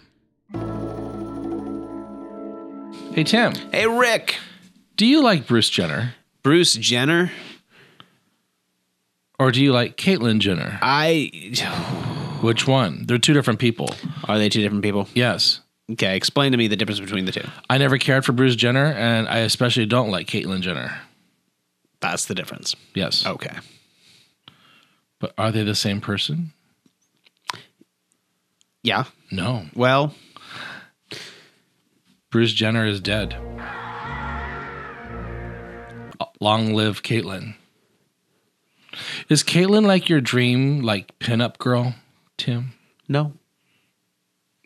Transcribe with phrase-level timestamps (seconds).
[3.13, 4.37] Hey, Tim, Hey, Rick.
[4.95, 7.29] do you like Bruce Jenner Bruce Jenner.
[9.37, 10.79] or do you like Caitlyn Jenner?
[10.81, 12.08] I.
[12.41, 13.05] Which one?
[13.05, 13.89] They're two different people.
[14.25, 15.07] Are they two different people?
[15.13, 15.61] Yes.
[15.91, 17.47] Okay, explain to me the difference between the two.
[17.69, 21.01] I never cared for Bruce Jenner, and I especially don't like Caitlyn Jenner.
[21.99, 22.75] That's the difference.
[22.93, 23.25] Yes.
[23.25, 23.57] Okay.
[25.19, 26.53] But are they the same person?
[28.83, 29.05] Yeah.
[29.31, 29.65] No.
[29.75, 30.13] Well,
[32.31, 33.35] Bruce Jenner is dead.
[36.41, 37.55] Long live Caitlyn.
[39.27, 41.95] Is Caitlyn like your dream, like pinup girl,
[42.39, 42.73] Tim?
[43.07, 43.33] no.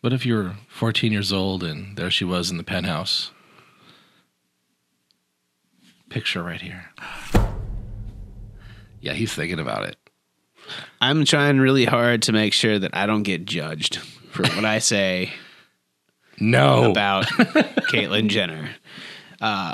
[0.01, 3.31] What if you were 14 years old and there she was in the penthouse?
[6.09, 6.89] Picture right here.
[8.99, 9.95] Yeah, he's thinking about it.
[11.01, 13.97] I'm trying really hard to make sure that I don't get judged
[14.31, 15.31] for what I say
[16.39, 16.91] No.
[16.91, 18.71] about Caitlyn Jenner.
[19.41, 19.73] Uh,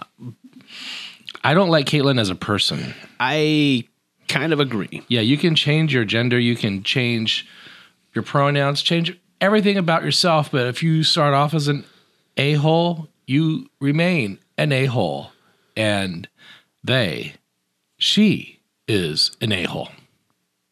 [1.44, 2.94] I don't like Caitlyn as a person.
[3.20, 3.88] I
[4.28, 5.04] kind of agree.
[5.08, 7.48] Yeah, you can change your gender, you can change
[8.14, 11.86] your pronouns, change everything about yourself, but if you start off as an
[12.38, 15.32] a hole, you remain an a hole.
[15.76, 16.28] And
[16.84, 17.36] they,
[17.98, 19.90] she is an a hole.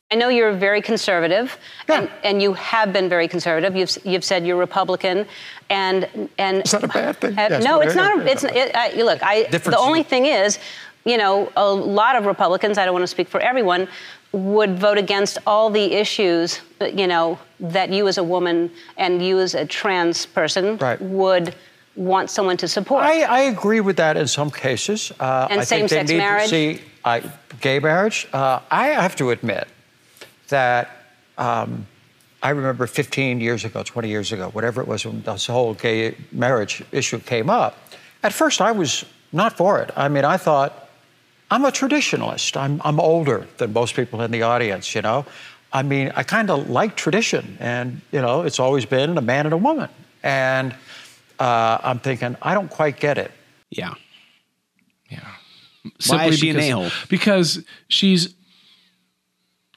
[0.09, 1.57] I know you're very conservative,
[1.89, 3.75] and, and you have been very conservative.
[3.75, 5.25] You've you've said you're Republican,
[5.69, 7.33] and and Is that a bad thing?
[7.33, 8.19] have- Yes, no, it's not.
[8.19, 9.19] A, it's it, I, look.
[9.21, 10.59] I the only thing is,
[11.03, 12.77] you know, a lot of Republicans.
[12.77, 13.89] I don't want to speak for everyone.
[14.33, 19.39] Would vote against all the issues, you know, that you as a woman and you
[19.39, 21.01] as a trans person Right.
[21.01, 21.55] would
[21.95, 23.03] want someone to support.
[23.03, 25.11] I, I agree with that in some cases.
[25.19, 26.43] Uh, And I think they same-sex need marriage?
[26.43, 27.23] to see I,
[27.61, 28.27] gay marriage.
[28.33, 29.67] Uh, I have to admit
[30.49, 30.89] that
[31.37, 31.87] um,
[32.43, 36.15] I remember 15 years ago, 20 years ago, whatever it was, when this whole gay
[36.31, 37.75] marriage issue came up.
[38.23, 39.89] At first, I was not for it.
[39.95, 40.86] I mean, I thought
[41.49, 42.57] I'm a traditionalist.
[42.57, 45.25] I'm, I'm older than most people in the audience, you know.
[45.71, 49.45] I mean, I kind of like tradition, and you know, it's always been a man
[49.45, 49.89] and a woman.
[50.23, 50.73] And
[51.39, 53.31] uh, I'm thinking, I don't quite get it.
[53.69, 53.93] Yeah.
[55.09, 55.19] Yeah.
[56.07, 56.89] Why is she an because, a-hole?
[57.09, 58.33] Because she's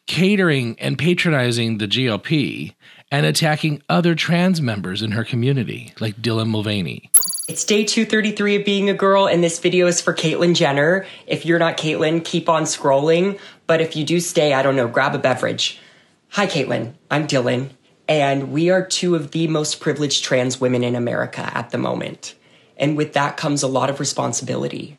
[0.06, 2.74] catering and patronizing the GOP
[3.12, 7.10] and attacking other trans members in her community, like Dylan Mulvaney.
[7.50, 11.04] It's day 233 of being a girl, and this video is for Caitlyn Jenner.
[11.26, 13.40] If you're not Caitlyn, keep on scrolling.
[13.66, 15.80] But if you do stay, I don't know, grab a beverage.
[16.28, 16.92] Hi, Caitlyn.
[17.10, 17.70] I'm Dylan,
[18.06, 22.36] and we are two of the most privileged trans women in America at the moment.
[22.76, 24.96] And with that comes a lot of responsibility.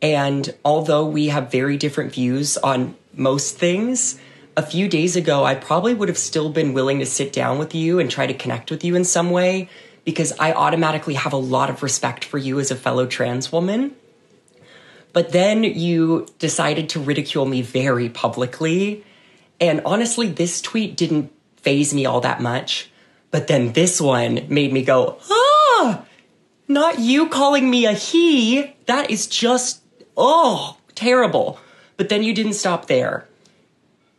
[0.00, 4.18] And although we have very different views on most things,
[4.56, 7.74] a few days ago, I probably would have still been willing to sit down with
[7.74, 9.68] you and try to connect with you in some way
[10.04, 13.94] because I automatically have a lot of respect for you as a fellow trans woman.
[15.12, 19.04] But then you decided to ridicule me very publicly.
[19.60, 22.90] And honestly, this tweet didn't faze me all that much.
[23.30, 26.04] But then this one made me go, ah,
[26.68, 28.74] not you calling me a he.
[28.86, 29.82] That is just,
[30.16, 31.58] oh, terrible.
[31.96, 33.28] But then you didn't stop there.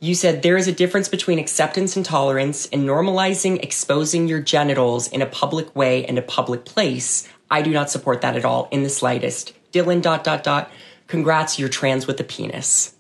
[0.04, 5.08] You said there is a difference between acceptance and tolerance and normalizing exposing your genitals
[5.08, 7.26] in a public way and a public place.
[7.50, 9.54] I do not support that at all in the slightest.
[9.72, 10.70] Dylan dot dot dot.
[11.08, 12.96] Congrats, you're trans with a penis.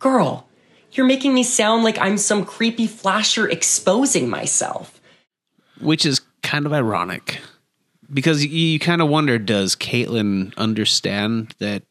[0.00, 0.48] Girl,
[0.90, 5.00] you're making me sound like I'm some creepy flasher exposing myself.
[5.80, 7.38] Which is kind of ironic
[8.12, 11.84] because you, you kind of wonder does Caitlyn understand that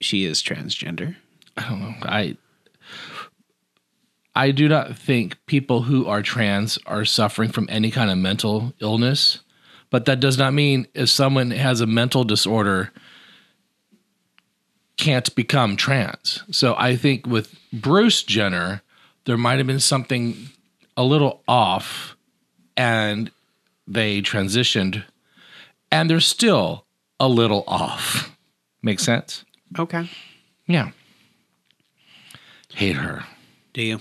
[0.00, 1.16] she is transgender?
[1.58, 1.94] I don't know.
[2.04, 2.38] I
[4.34, 8.72] I do not think people who are trans are suffering from any kind of mental
[8.80, 9.40] illness,
[9.90, 12.92] but that does not mean if someone has a mental disorder
[14.96, 16.44] can't become trans.
[16.50, 18.82] So I think with Bruce Jenner,
[19.24, 20.50] there might have been something
[20.96, 22.16] a little off
[22.76, 23.30] and
[23.86, 25.04] they transitioned
[25.90, 26.84] and they're still
[27.18, 28.36] a little off.
[28.82, 29.44] Make sense?
[29.78, 30.08] Okay.
[30.66, 30.90] Yeah.
[32.72, 33.24] Hate her.
[33.72, 34.00] Do you?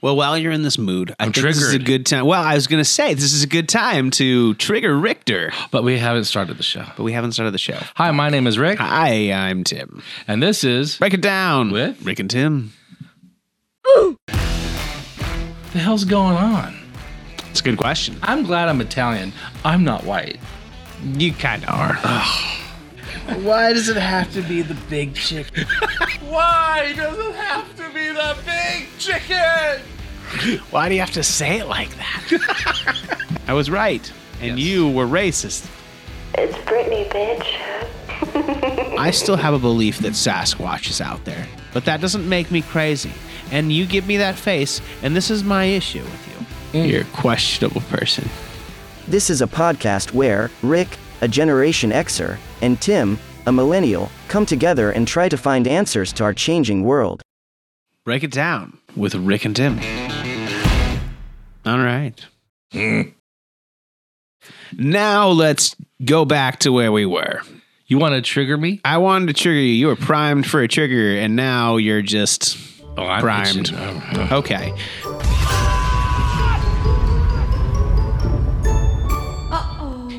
[0.00, 2.26] Well, while you're in this mood, I I'm think this is a good time.
[2.26, 5.82] Well, I was going to say this is a good time to trigger Rictor, But
[5.82, 6.84] we haven't started the show.
[6.96, 7.78] but we haven't started the show.
[7.96, 10.02] Hi, my name is Rick, Hi, I'm Tim.
[10.28, 12.04] and this is Break it down With?
[12.04, 12.72] Rick and Tim.
[13.82, 14.16] What
[15.72, 16.76] the hell's going on?
[17.50, 18.16] It's a good question.
[18.22, 19.32] I'm glad I'm Italian.
[19.64, 20.38] I'm not white.
[21.16, 21.98] You kind of are.
[23.36, 25.66] Why does it have to be the big chicken?
[26.28, 29.82] Why does it have to be the big chicken?
[30.70, 33.26] Why do you have to say it like that?
[33.48, 34.10] I was right,
[34.40, 35.68] and you were racist.
[36.34, 38.98] It's Britney, bitch.
[38.98, 42.62] I still have a belief that Sasquatch is out there, but that doesn't make me
[42.62, 43.12] crazy.
[43.50, 46.80] And you give me that face, and this is my issue with you.
[46.80, 46.90] Mm.
[46.90, 48.28] You're a questionable person.
[49.06, 50.88] This is a podcast where Rick,
[51.20, 56.24] a Generation Xer, and Tim, a millennial, come together and try to find answers to
[56.24, 57.22] our changing world.
[58.04, 59.78] Break it down with Rick and Tim.
[61.66, 62.24] All right.
[64.76, 65.74] Now let's
[66.04, 67.40] go back to where we were.
[67.86, 68.80] You want to trigger me?
[68.84, 69.72] I wanted to trigger you.
[69.72, 72.58] You were primed for a trigger, and now you're just
[72.98, 73.72] Oh, I'm primed.
[73.72, 74.36] Oh, oh.
[74.38, 74.74] Okay.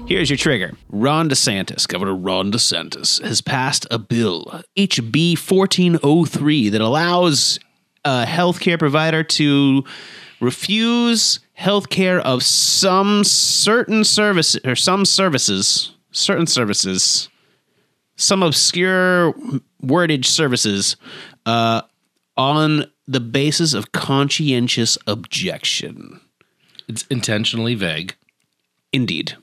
[0.09, 0.71] Here's your trigger.
[0.89, 7.59] Ron DeSantis, Governor Ron DeSantis, has passed a bill, HB 1403, that allows
[8.03, 9.83] a healthcare provider to
[10.39, 17.29] refuse healthcare of some certain services or some services, certain services,
[18.15, 19.35] some obscure
[19.83, 20.95] wordage services
[21.45, 21.83] uh,
[22.35, 26.19] on the basis of conscientious objection.
[26.87, 28.15] It's intentionally vague.
[28.91, 29.37] Indeed.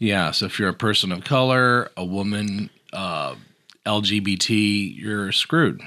[0.00, 0.32] Yeah.
[0.32, 3.36] So if you're a person of color, a woman, uh,
[3.86, 5.80] LGBT, you're screwed.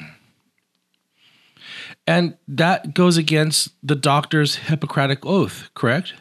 [2.06, 6.14] And that goes against the doctor's Hippocratic oath, correct?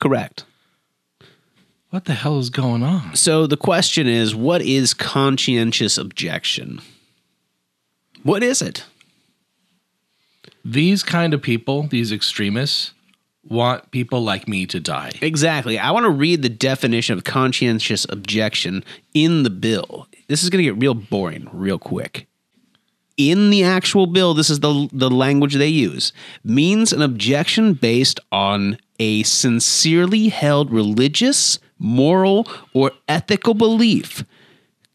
[0.00, 0.44] Correct.
[1.90, 3.14] What the hell is going on?
[3.14, 6.80] So the question is what is conscientious objection?
[8.24, 8.84] What is it?
[10.64, 12.92] These kind of people, these extremists,
[13.48, 15.12] want people like me to die.
[15.20, 15.78] Exactly.
[15.78, 20.08] I want to read the definition of conscientious objection in the bill.
[20.28, 22.26] This is going to get real boring real quick.
[23.16, 26.12] In the actual bill, this is the the language they use.
[26.42, 34.24] Means an objection based on a sincerely held religious, moral, or ethical belief.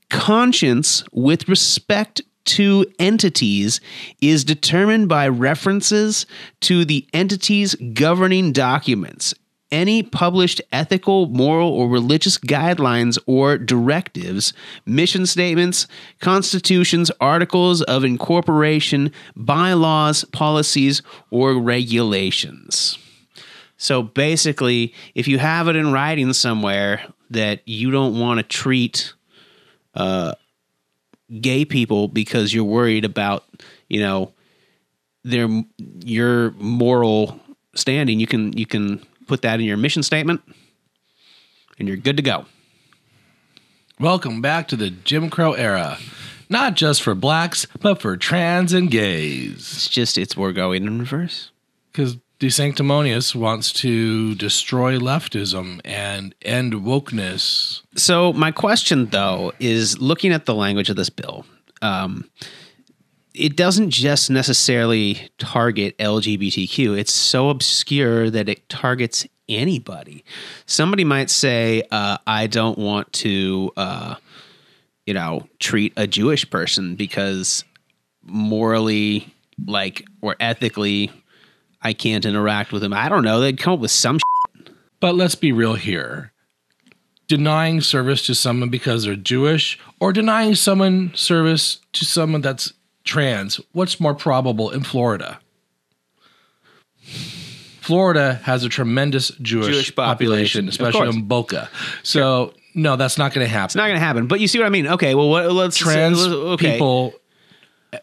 [0.09, 3.81] Conscience with respect to entities
[4.21, 6.25] is determined by references
[6.61, 9.33] to the entity's governing documents.
[9.71, 14.51] Any published ethical, moral, or religious guidelines or directives,
[14.85, 15.85] mission statements,
[16.19, 22.97] constitutions, articles of incorporation, bylaws, policies, or regulations.
[23.77, 29.13] So basically, if you have it in writing somewhere that you don't want to treat
[29.93, 30.33] uh,
[31.41, 33.45] gay people because you're worried about
[33.87, 34.33] you know
[35.23, 35.47] their
[36.03, 37.39] your moral
[37.75, 40.41] standing you can you can put that in your mission statement
[41.77, 42.45] and you're good to go
[43.99, 45.97] Welcome back to the Jim Crow era.
[46.47, 49.55] Not just for blacks, but for trans and gays.
[49.73, 51.51] it's just it's we're going in reverse
[51.91, 57.81] Because DeSanctimonious wants to destroy leftism and end wokeness.
[57.95, 61.45] so my question though is looking at the language of this bill
[61.81, 62.29] um,
[63.33, 70.23] it doesn't just necessarily target lgbtq it's so obscure that it targets anybody
[70.65, 74.15] somebody might say uh, i don't want to uh,
[75.05, 77.65] you know treat a jewish person because
[78.23, 79.33] morally
[79.67, 81.11] like or ethically
[81.81, 84.19] i can't interact with them i don't know they'd come up with some
[84.99, 86.33] But let's be real here.
[87.27, 93.61] Denying service to someone because they're Jewish or denying someone service to someone that's trans,
[93.71, 95.39] what's more probable in Florida?
[97.81, 101.69] Florida has a tremendous Jewish, Jewish population, population, especially in Boca.
[102.03, 103.65] So, no, that's not going to happen.
[103.65, 105.75] it's not going to happen but you see what i mean okay well what let's
[105.75, 106.73] trans okay.
[106.73, 107.13] people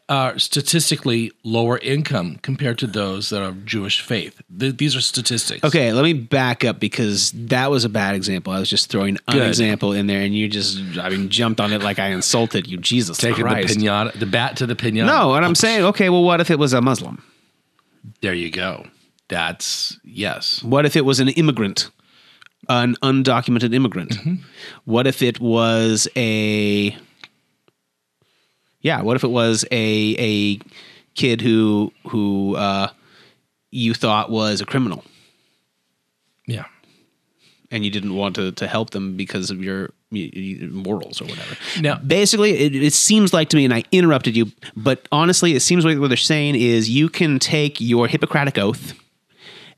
[0.09, 4.40] are statistically lower income compared to those that are Jewish faith.
[4.59, 5.62] Th- these are statistics.
[5.62, 8.52] Okay, let me back up because that was a bad example.
[8.52, 9.47] I was just throwing an Good.
[9.47, 12.78] example in there, and you just, I mean, jumped on it like I insulted you.
[12.78, 13.78] Jesus Taking Christ.
[13.78, 15.07] the pinata, the bat to the pinata.
[15.07, 17.23] no, and I'm saying, okay, well, what if it was a Muslim?
[18.23, 18.87] There you go.
[19.28, 20.62] That's yes.
[20.62, 21.90] What if it was an immigrant,
[22.69, 24.11] an undocumented immigrant?
[24.19, 24.35] Mm-hmm.
[24.85, 26.97] What if it was a,
[28.87, 30.61] yeah, what if it was a a
[31.14, 32.88] kid who who uh,
[33.71, 35.02] you thought was a criminal?
[36.47, 36.66] Yeah.
[37.73, 41.57] and you didn't want to to help them because of your morals or whatever.
[41.81, 45.61] Now- basically, it, it seems like to me, and I interrupted you, but honestly, it
[45.61, 48.95] seems like what they're saying is you can take your Hippocratic oath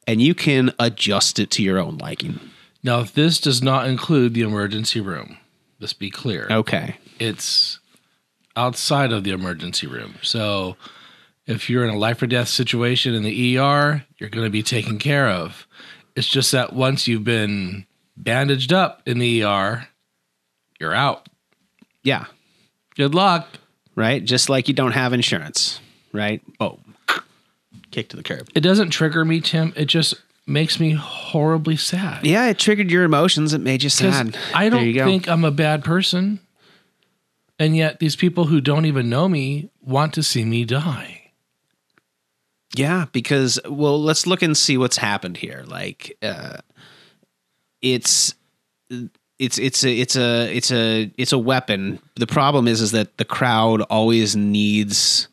[0.07, 2.39] and you can adjust it to your own liking.
[2.83, 5.39] Now, this does not include the emergency room.
[5.81, 6.47] Let's be clear.
[6.51, 6.97] Okay.
[7.19, 7.78] It's
[8.59, 10.17] outside of the emergency room.
[10.23, 10.77] So
[11.47, 14.63] if you're in a life or death situation in the ER, you're going to be
[14.63, 15.67] taken care of.
[16.17, 17.87] It's just that once you've been
[18.17, 19.89] bandaged up in the ER,
[20.81, 21.29] you're out.
[22.03, 22.27] Yeah.
[22.97, 23.49] Good luck.
[23.95, 24.25] Right.
[24.25, 25.81] Just like you don't have insurance.
[26.13, 26.43] Right.
[26.61, 26.81] Oh,
[27.91, 28.49] Kick to the curb.
[28.55, 29.73] It doesn't trigger me, Tim.
[29.77, 30.15] It just
[30.47, 32.27] makes me horribly sad.
[32.27, 33.55] Yeah, it triggered your emotions.
[33.55, 34.37] It made you sad.
[34.55, 36.41] I don't think I'm a bad person.
[37.59, 41.33] And yet these people who don't even know me want to see me die.
[42.77, 45.65] Yeah, because well, let's look and see what's happened here.
[45.67, 46.59] Like, uh,
[47.81, 48.35] it's
[49.39, 51.99] it's it's a it's a it's a it's a weapon.
[52.17, 55.29] The problem is is that the crowd always needs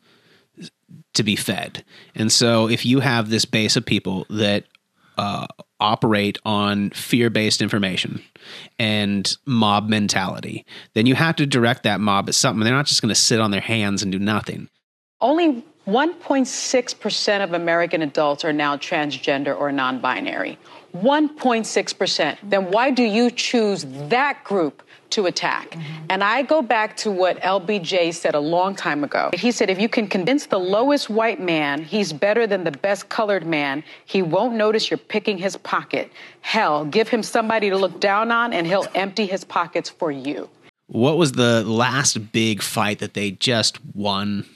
[1.14, 4.64] to be fed, and so if you have this base of people that
[5.18, 5.46] uh,
[5.78, 8.22] operate on fear based information
[8.78, 12.64] and mob mentality, then you have to direct that mob at something.
[12.64, 14.68] They're not just going to sit on their hands and do nothing.
[15.20, 20.58] Only 1.6% of American adults are now transgender or non binary.
[20.94, 22.38] 1.6%.
[22.42, 25.76] Then why do you choose that group to attack?
[26.10, 29.30] And I go back to what LBJ said a long time ago.
[29.32, 33.08] He said, if you can convince the lowest white man he's better than the best
[33.08, 36.10] colored man, he won't notice you're picking his pocket.
[36.40, 40.48] Hell, give him somebody to look down on and he'll empty his pockets for you.
[40.88, 44.46] What was the last big fight that they just won?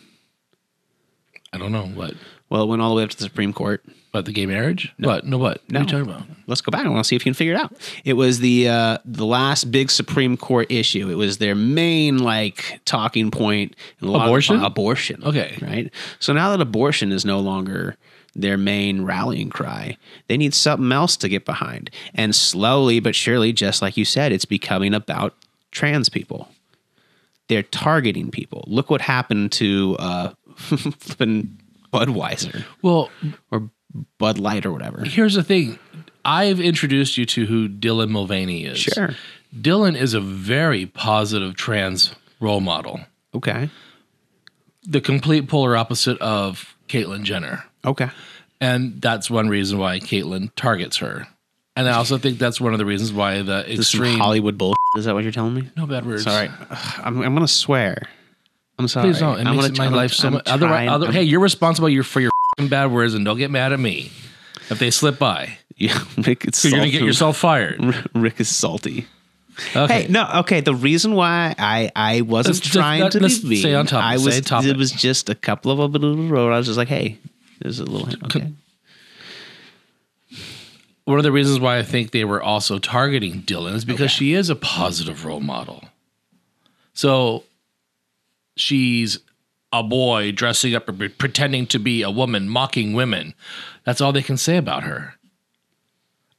[1.52, 2.14] I don't know what.
[2.48, 3.84] Well, it went all the way up to the Supreme Court.
[4.12, 4.92] What the gay marriage?
[4.98, 5.24] What?
[5.24, 5.62] No, what?
[5.70, 5.80] No.
[5.80, 6.28] What are you talking about?
[6.48, 6.84] Let's go back.
[6.84, 7.76] I want to see if you can figure it out.
[8.04, 11.08] It was the uh, the last big Supreme Court issue.
[11.08, 13.76] It was their main like talking point.
[14.02, 14.64] in a lot of- Abortion?
[14.64, 15.22] abortion.
[15.24, 15.56] Okay.
[15.62, 15.92] Right.
[16.18, 17.96] So now that abortion is no longer
[18.34, 19.96] their main rallying cry,
[20.28, 21.90] they need something else to get behind.
[22.14, 25.34] And slowly but surely, just like you said, it's becoming about
[25.72, 26.48] trans people.
[27.48, 28.64] They're targeting people.
[28.68, 31.58] Look what happened to uh, flipping
[31.92, 33.10] Budweiser Well,
[33.50, 33.68] or
[34.18, 35.02] Bud Light or whatever.
[35.04, 35.78] here's the thing.
[36.24, 38.78] I've introduced you to who Dylan Mulvaney is.
[38.78, 39.14] Sure.
[39.58, 43.00] Dylan is a very positive trans role model.
[43.34, 43.70] Okay.
[44.84, 47.64] The complete polar opposite of Caitlyn Jenner.
[47.84, 48.10] Okay.
[48.60, 51.26] And that's one reason why Caitlyn targets her.
[51.76, 54.74] And I also think that's one of the reasons why the This extreme Hollywood bull.
[54.96, 55.70] Is that what you're telling me?
[55.76, 56.24] no bad words.
[56.24, 56.50] Sorry,
[56.98, 58.08] I'm, I'm gonna swear.
[58.78, 59.08] I'm sorry.
[59.10, 59.38] Please don't.
[59.38, 60.48] It I'm makes gonna- my I'm- life so I'm much.
[60.48, 62.29] Otherwise, other, hey, you're responsible for your
[62.68, 64.10] bad words, and don't get mad at me
[64.70, 65.56] if they slip by.
[65.76, 67.80] Yeah, Rick is So you're gonna get yourself fired.
[68.14, 69.06] Rick is salty.
[69.74, 70.02] Okay.
[70.02, 70.60] Hey, no, okay.
[70.60, 74.04] The reason why I I wasn't Let's just- trying to let's be stay on topic,
[74.04, 74.70] I stay was on topic.
[74.72, 76.52] it was just a couple of a bit of a road.
[76.52, 77.16] I was just like, hey,
[77.62, 78.52] there's a little okay.
[81.04, 84.34] One of the reasons why I think they were also targeting Dylan is because she
[84.34, 85.84] is a positive role model.
[86.92, 87.44] So
[88.56, 89.18] she's
[89.72, 93.34] a boy dressing up, or pretending to be a woman, mocking women.
[93.84, 95.14] That's all they can say about her.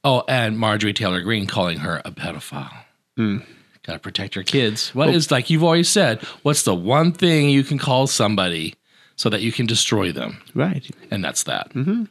[0.04, 2.84] Oh, and Marjorie Taylor Greene calling her a pedophile.
[3.16, 3.38] Hmm.
[3.84, 4.94] Got to protect your kids.
[4.94, 5.12] What oh.
[5.12, 6.22] is like you've always said?
[6.42, 8.74] What's the one thing you can call somebody
[9.16, 10.40] so that you can destroy them?
[10.54, 10.88] Right.
[11.10, 11.72] And that's that.
[11.74, 12.04] Mm-hmm.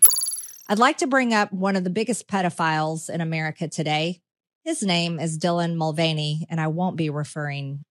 [0.69, 4.21] I'd like to bring up one of the biggest pedophiles in America today.
[4.63, 7.83] His name is Dylan Mulvaney, and I won't be referring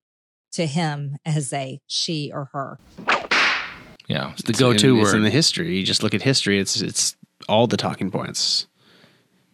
[0.53, 2.79] to him as a she or her.
[4.07, 5.77] Yeah, it's the It's go-to in, It's in the history.
[5.77, 6.59] You just look at history.
[6.59, 7.17] It's it's
[7.49, 8.67] all the talking points.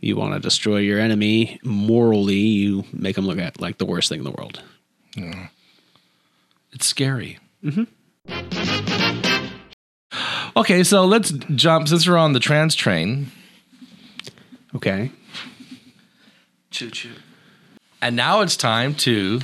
[0.01, 2.35] You want to destroy your enemy morally.
[2.37, 4.63] You make them look at like the worst thing in the world.
[5.15, 5.49] Yeah.
[6.73, 7.39] It's scary.
[7.63, 7.85] Mm-hmm.
[10.57, 13.31] Okay, so let's jump since we're on the trans train.
[14.75, 15.11] Okay.
[16.71, 17.13] Choo choo.
[18.01, 19.41] And now it's time to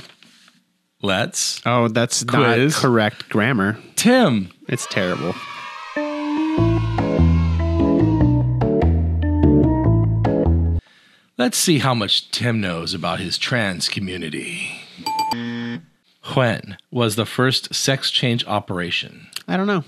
[1.03, 2.73] let's Oh, that's Quiz.
[2.73, 3.77] not correct grammar.
[3.95, 4.49] Tim.
[4.67, 5.35] It's terrible.
[11.35, 14.79] Let's see how much Tim knows about his trans community.
[16.35, 19.27] When was the first sex change operation?
[19.47, 19.83] I don't know.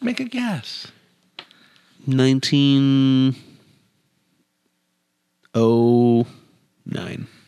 [0.00, 0.90] Make a guess.
[2.06, 3.36] 1909.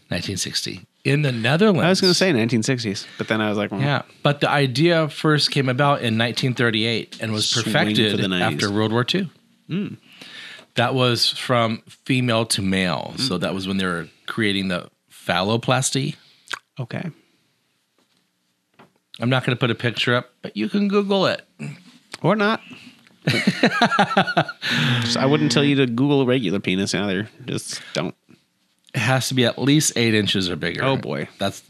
[0.09, 1.83] 1960 in the Netherlands.
[1.85, 4.51] I was going to say 1960s, but then I was like, well, Yeah, but the
[4.51, 8.41] idea first came about in 1938 and was perfected for the 90s.
[8.41, 9.31] after World War II.
[10.75, 13.15] That was from female to male.
[13.17, 13.21] Mm.
[13.21, 16.17] So that was when they were creating the phalloplasty.
[16.79, 17.09] Okay.
[19.21, 21.43] I'm not going to put a picture up, but you can Google it.
[22.21, 22.61] Or not.
[23.29, 27.29] I wouldn't tell you to Google a regular penis either.
[27.47, 28.15] Just don't.
[28.97, 30.83] It has to be at least eight inches or bigger.
[30.83, 31.29] Oh, boy.
[31.39, 31.63] That's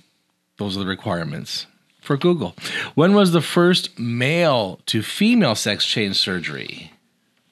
[0.59, 1.67] those are the requirements
[2.01, 2.55] for Google.
[2.95, 6.93] When was the first male to female sex change surgery?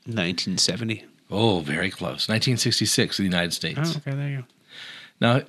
[0.06, 1.04] 1970.
[1.30, 2.28] Oh, very close.
[2.28, 3.80] 1966 in the United States.
[3.82, 4.44] Oh, okay, there you go.
[5.20, 5.42] Now,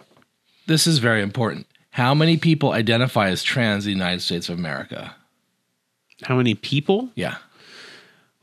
[0.65, 1.67] this is very important.
[1.91, 5.15] How many people identify as trans in the United States of America?
[6.23, 7.09] How many people?
[7.15, 7.37] Yeah.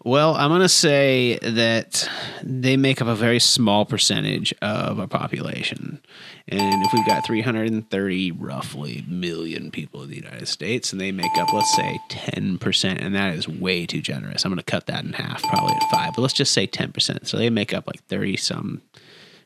[0.05, 2.09] Well, I'm going to say that
[2.43, 6.01] they make up a very small percentage of our population.
[6.49, 11.37] And if we've got 330 roughly million people in the United States, and they make
[11.39, 14.45] up, let's say, 10%, and that is way too generous.
[14.45, 17.29] I'm going to cut that in half, probably at five, but let's just say 10%.
[17.29, 18.83] So they make up like 30 some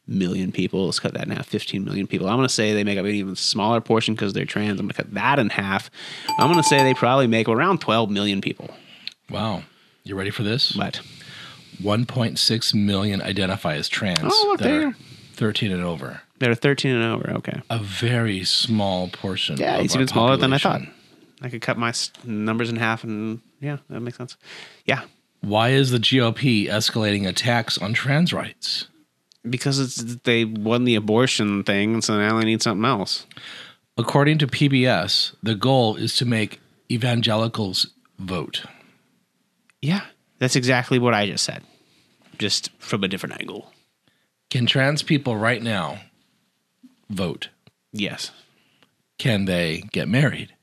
[0.06, 0.86] million people.
[0.86, 2.28] Let's cut that in half, 15 million people.
[2.28, 4.80] I'm going to say they make up an even smaller portion because they're trans.
[4.80, 5.90] I'm going to cut that in half.
[6.38, 8.70] I'm going to say they probably make around 12 million people.
[9.28, 9.64] Wow.
[10.06, 10.74] You ready for this?
[10.76, 11.00] What?
[11.82, 14.20] 1.6 million identify as trans.
[14.24, 14.96] Oh, that there you are
[15.34, 16.22] 13 and over.
[16.38, 17.30] They're 13 and over.
[17.38, 17.60] Okay.
[17.68, 19.56] A very small portion.
[19.58, 20.82] Yeah, it's even smaller than I thought.
[21.42, 21.92] I could cut my
[22.24, 24.36] numbers in half, and yeah, that makes sense.
[24.86, 25.02] Yeah,
[25.40, 28.86] Why is the GOP escalating attacks on trans rights?
[29.48, 33.26] because it's they won the abortion thing, so now they need something else.
[33.96, 36.60] According to PBS, the goal is to make
[36.90, 38.64] evangelicals vote.
[39.86, 40.04] Yeah,
[40.40, 41.62] that's exactly what I just said,
[42.38, 43.72] just from a different angle.
[44.50, 46.00] Can trans people right now
[47.08, 47.50] vote?
[47.92, 48.32] Yes.
[49.16, 50.56] Can they get married?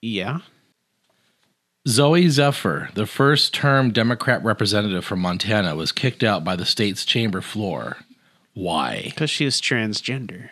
[0.00, 0.40] Yeah.
[1.86, 7.04] Zooey Zephyr, the first term Democrat representative from Montana, was kicked out by the state's
[7.04, 7.98] chamber floor.
[8.54, 9.02] Why?
[9.04, 10.50] Because she is transgender.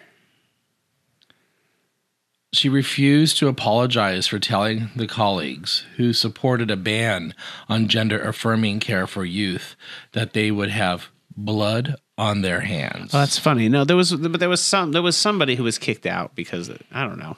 [2.53, 7.33] She refused to apologize for telling the colleagues who supported a ban
[7.69, 9.77] on gender affirming care for youth
[10.13, 13.13] that they would have blood on their hands.
[13.13, 13.69] Well, that's funny.
[13.69, 16.71] No, there was, but there was some, there was somebody who was kicked out because
[16.91, 17.37] I don't know.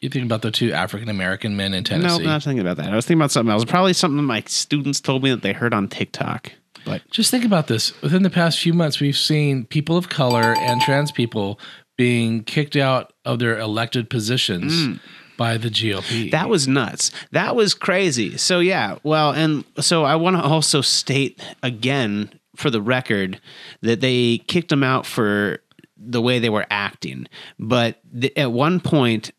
[0.00, 2.08] you think about the two African American men in Tennessee?
[2.08, 2.92] No, I'm not thinking about that.
[2.92, 3.64] I was thinking about something else.
[3.64, 6.50] Probably something my students told me that they heard on TikTok.
[6.84, 8.00] But Just think about this.
[8.02, 11.58] Within the past few months, we've seen people of color and trans people
[11.96, 14.98] being kicked out of their elected positions
[15.36, 16.26] by the GOP.
[16.26, 16.30] Mm.
[16.30, 17.10] That was nuts.
[17.32, 18.36] That was crazy.
[18.36, 23.40] So yeah, well, and so I want to also state again for the record
[23.82, 25.60] that they kicked them out for
[25.96, 27.26] the way they were acting.
[27.58, 28.00] But
[28.36, 29.30] at one point,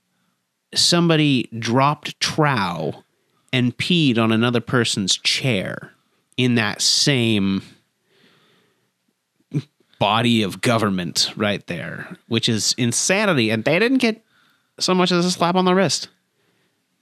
[0.74, 3.04] somebody dropped trow
[3.54, 5.94] and peed on another person's chair
[6.36, 7.64] in that same
[10.00, 13.50] body of government right there, which is insanity.
[13.50, 14.24] And they didn't get
[14.80, 16.08] so much as a slap on the wrist.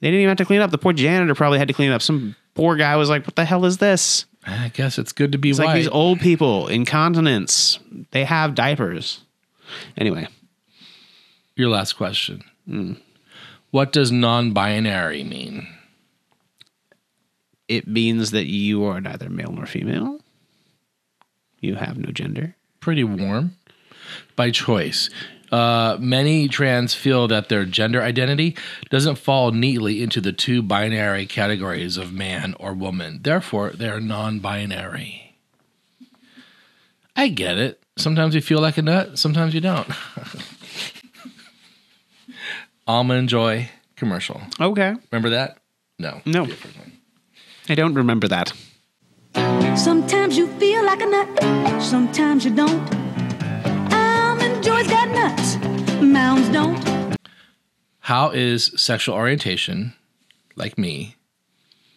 [0.00, 0.70] They didn't even have to clean up.
[0.70, 2.02] The poor janitor probably had to clean up.
[2.02, 5.38] Some poor guy was like, "What the hell is this?" I guess it's good to
[5.38, 5.66] be It's white.
[5.66, 7.78] like these old people, incontinence.
[8.12, 9.20] They have diapers.
[9.96, 10.28] Anyway,
[11.56, 12.44] Your last question.
[12.68, 12.92] Hmm.
[13.72, 15.66] What does non-binary mean?
[17.68, 20.20] it means that you are neither male nor female.
[21.60, 22.54] You have no gender.
[22.86, 23.56] Pretty warm.
[24.36, 25.10] By choice.
[25.50, 28.56] Uh, many trans feel that their gender identity
[28.90, 33.22] doesn't fall neatly into the two binary categories of man or woman.
[33.24, 35.36] Therefore, they're non binary.
[37.16, 37.82] I get it.
[37.96, 39.88] Sometimes you feel like a nut, sometimes you don't.
[42.86, 44.40] Almond Joy commercial.
[44.60, 44.94] Okay.
[45.10, 45.58] Remember that?
[45.98, 46.20] No.
[46.24, 46.46] No.
[47.68, 48.52] I don't remember that.
[49.76, 52.80] Sometimes you feel like a nut, sometimes you don't.
[53.92, 55.56] Almond Joy's got nuts,
[56.02, 57.16] mounds don't.
[58.00, 59.94] How is sexual orientation,
[60.56, 61.16] like me,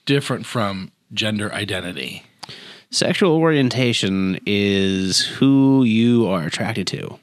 [0.05, 2.23] different from gender identity?
[2.91, 7.17] Sexual orientation is who you are attracted to.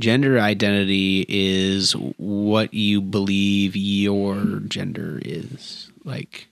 [0.00, 5.90] Gender identity is what you believe your gender is.
[6.04, 6.48] Like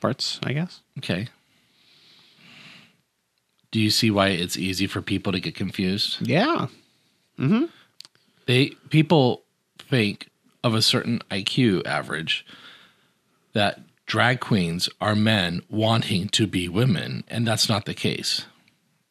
[0.00, 0.80] parts, I guess.
[0.98, 1.28] Okay.
[3.74, 6.18] Do you see why it's easy for people to get confused?
[6.24, 6.68] Yeah.
[7.40, 7.64] Mm-hmm.
[8.46, 9.42] They people
[9.80, 10.28] think
[10.62, 12.46] of a certain IQ average
[13.52, 18.46] that drag queens are men wanting to be women, and that's not the case.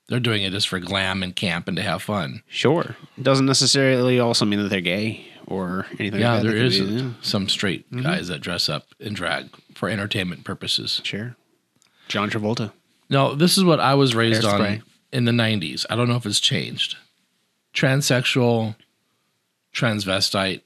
[0.08, 2.42] They're doing it just for glam and camp and to have fun.
[2.48, 2.96] Sure.
[3.22, 6.50] Doesn't necessarily also mean that they're gay or anything Yeah, like that.
[6.54, 7.10] there They be, yeah.
[7.22, 8.04] some straight Mhm.
[8.04, 11.02] guys that dress up in drag for entertainment purposes.
[11.04, 11.36] Sure.
[12.08, 12.72] John Travolta.
[13.14, 14.78] No, this is what I was raised Hairspray.
[14.78, 15.86] on in the 90s.
[15.88, 16.98] I don't know if it's changed.
[17.72, 18.76] Transsexual,
[19.72, 20.62] transvestite,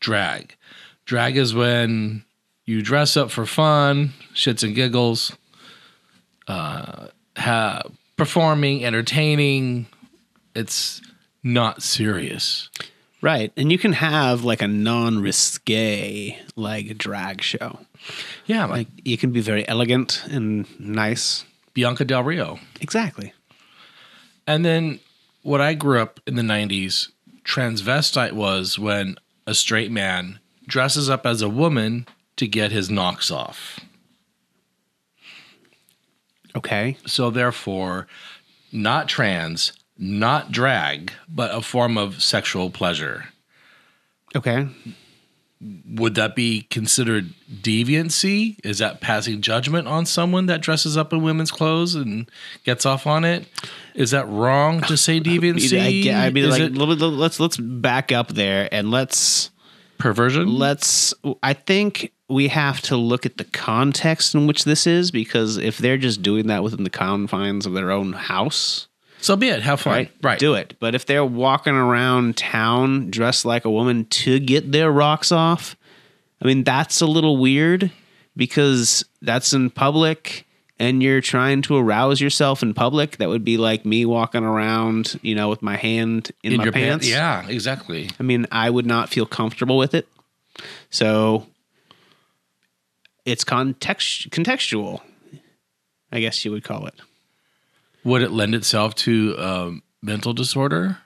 [0.00, 0.56] drag.
[1.04, 2.24] Drag is when
[2.64, 5.32] you dress up for fun, shits and giggles,
[6.48, 7.82] uh, ha-
[8.16, 9.86] performing, entertaining.
[10.56, 11.00] It's
[11.44, 12.68] not serious.
[13.22, 13.52] Right.
[13.56, 17.78] And you can have like a non risque like drag show.
[18.46, 21.44] Yeah, Like you can be very elegant and nice.
[21.74, 22.58] Bianca Del Rio.
[22.80, 23.32] Exactly.
[24.46, 25.00] And then
[25.42, 27.10] what I grew up in the 90s,
[27.44, 33.30] transvestite was when a straight man dresses up as a woman to get his knocks
[33.30, 33.80] off.
[36.56, 36.96] Okay.
[37.06, 38.06] So therefore,
[38.72, 43.26] not trans, not drag, but a form of sexual pleasure.
[44.34, 44.66] Okay.
[45.62, 48.56] Would that be considered deviancy?
[48.64, 52.30] Is that passing judgment on someone that dresses up in women's clothes and
[52.64, 53.46] gets off on it?
[53.94, 55.80] Is that wrong to say deviancy?
[55.80, 59.50] I, get- I mean, like, it let- let- let's let's back up there and let's
[59.98, 60.48] perversion?
[60.48, 61.12] let's.
[61.42, 65.78] I think we have to look at the context in which this is because if
[65.78, 68.86] they're just doing that within the confines of their own house,
[69.20, 69.62] so be it.
[69.62, 69.92] Have fun.
[69.92, 70.38] right, Right.
[70.38, 70.74] do it.
[70.80, 75.76] But if they're walking around town dressed like a woman to get their rocks off,
[76.42, 77.90] I mean, that's a little weird
[78.36, 80.46] because that's in public
[80.78, 83.18] and you're trying to arouse yourself in public.
[83.18, 86.72] That would be like me walking around, you know, with my hand in, my your
[86.72, 87.06] pants.
[87.06, 88.08] Yeah, exactly.
[88.18, 90.08] I mean, I would not feel comfortable with it.
[90.88, 91.46] So
[93.26, 95.02] it's context contextual,
[96.10, 96.94] I guess you would call it.
[98.04, 100.98] Would it lend itself to um, mental disorder?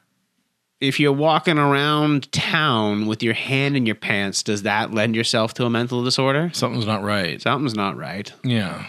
[0.81, 5.55] if you're walking around town with your hand in your pants, does that lend yourself
[5.55, 6.51] to a mental disorder?
[6.53, 7.41] Something's not right.
[7.41, 8.33] Something's not right.
[8.43, 8.87] Yeah.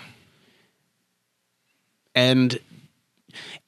[2.13, 2.59] And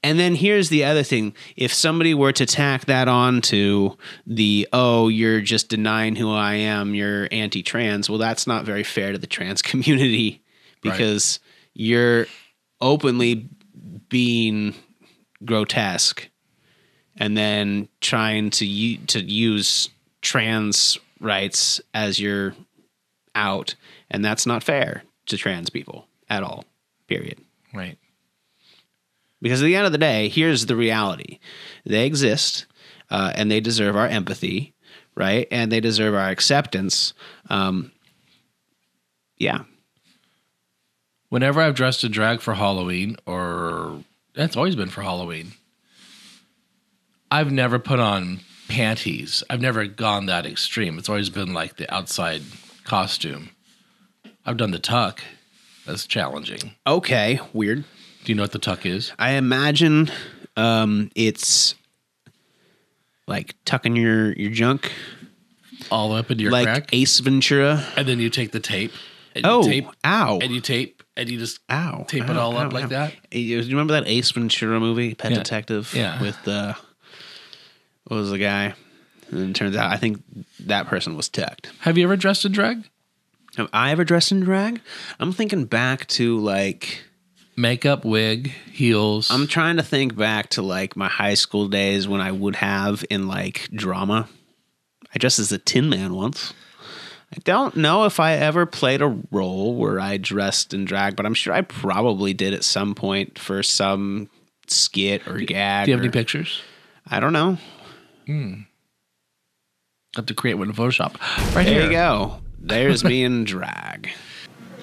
[0.04, 1.34] and then here's the other thing.
[1.56, 6.56] If somebody were to tack that on to the oh, you're just denying who I
[6.56, 10.44] am, you're anti-trans, well that's not very fair to the trans community
[10.82, 11.40] because
[11.74, 12.28] you're
[12.80, 13.50] openly
[14.10, 14.76] being
[15.46, 16.30] grotesque
[17.18, 19.90] and then trying to u- to use
[20.22, 22.54] trans rights as your
[23.36, 23.76] out
[24.10, 26.66] and that's not fair to trans people at all
[27.08, 27.40] period.
[27.74, 27.98] Right.
[29.42, 31.40] because at the end of the day here's the reality.
[31.86, 32.66] They exist
[33.10, 34.74] uh, and they deserve our empathy
[35.18, 35.48] right?
[35.50, 37.14] And they deserve our acceptance.
[37.50, 37.92] Um,
[39.38, 39.64] yeah
[41.30, 45.54] Whenever I've dressed in drag for Halloween, or that's always been for Halloween,
[47.30, 49.44] I've never put on panties.
[49.50, 50.98] I've never gone that extreme.
[50.98, 52.42] It's always been like the outside
[52.86, 53.50] costume.
[54.46, 55.22] I've done the tuck.
[55.86, 56.76] That's challenging.
[56.86, 57.86] okay weird
[58.26, 59.14] Do you know what the tuck is?
[59.18, 60.12] i imagine
[60.58, 61.76] um, it's
[63.26, 64.92] like tucking your your junk
[65.90, 68.92] All up into your like crack, ace ventura and then you take the tape.
[69.34, 72.06] And you oh tape, ow and you tape, and you just Ow.
[72.08, 73.14] tape it ow, all up ow, like that.
[73.32, 75.38] You remember that Ace Ventura movie, Pet Yeah.
[75.38, 75.94] Detective?
[75.96, 76.22] Yeah.
[76.22, 76.74] With uh
[78.06, 78.74] what was the guy?
[79.32, 80.22] And it turns out I think
[80.62, 81.70] that person was tucked.
[81.80, 82.90] Have you ever dressed in drag?
[83.58, 84.82] Have I ever dressed in drag?
[85.20, 87.04] I'm thinking back to like
[87.60, 89.32] Makeup, wig, heels.
[89.32, 93.04] I'm trying to think back to like my high school days when I would have
[93.10, 94.30] in like drama.
[95.14, 96.54] I dressed as a tin man once.
[97.34, 101.26] I don't know if I ever played a role where I dressed in drag, but
[101.26, 104.30] I'm sure I probably did at some point for some
[104.68, 105.86] skit or gag.
[105.86, 106.62] Do you have or- any pictures?
[107.06, 107.58] I don't know.
[108.26, 108.54] Hmm.
[110.16, 111.16] have to create one in Photoshop.
[111.56, 111.84] Right There here.
[111.86, 112.40] you go.
[112.60, 114.10] There's me in drag.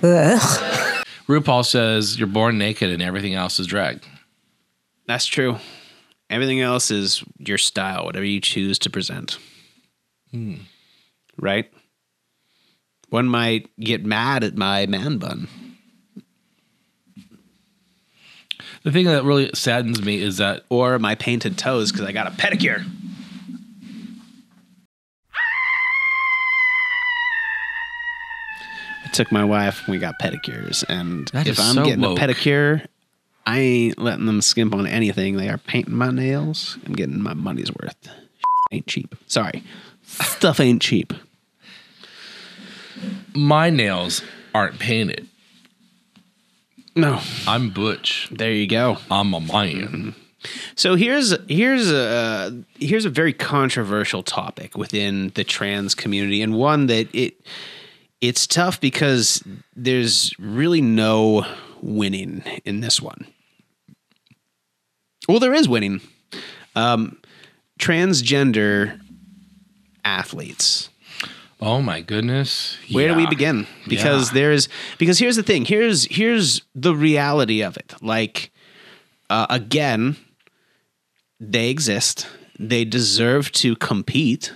[0.03, 4.03] RuPaul says you're born naked and everything else is drag.
[5.07, 5.57] That's true.
[6.31, 9.39] Everything else is your style, whatever you choose to present.
[10.31, 10.55] Hmm.
[11.39, 11.71] Right?
[13.15, 15.47] One might get mad at my man bun.
[18.83, 22.27] The thing that really saddens me is that Or my painted toes because I got
[22.27, 22.85] a pedicure.
[29.05, 30.83] I took my wife and we got pedicures.
[30.89, 32.19] And That if I'm so getting woke.
[32.19, 32.85] a pedicure,
[33.47, 35.37] I ain't letting them skimp on anything.
[35.37, 36.79] They are painting my nails.
[36.85, 38.09] I'm getting my money's worth.
[38.73, 39.15] ain't cheap.
[39.29, 39.63] Sorry.
[40.03, 41.13] Stuff ain't cheap.
[43.35, 44.23] My nails
[44.55, 45.29] aren't painted.
[46.97, 47.21] No.
[47.47, 48.29] I'm Butch.
[48.31, 48.99] There you go.
[49.11, 50.15] I'm a man.
[50.77, 56.87] So here's here's a here's a very controversial topic within the trans community, and one
[56.87, 57.35] that it
[58.21, 59.43] it's tough because
[59.75, 61.47] there's really no
[61.81, 63.27] winning in this one.
[65.29, 66.01] Well, there is winning.
[66.77, 67.19] Um,
[67.79, 69.01] transgender
[70.05, 70.91] athletes.
[71.65, 72.77] Oh my goodness.
[72.93, 73.67] Where do we begin?
[73.89, 74.35] Because Yeah.
[74.35, 75.65] there's because here's the thing.
[75.65, 77.95] Here's here's the reality of it.
[78.03, 78.51] Like
[79.31, 80.17] uh, again,
[81.41, 82.27] they exist.
[82.59, 84.53] They deserve to compete.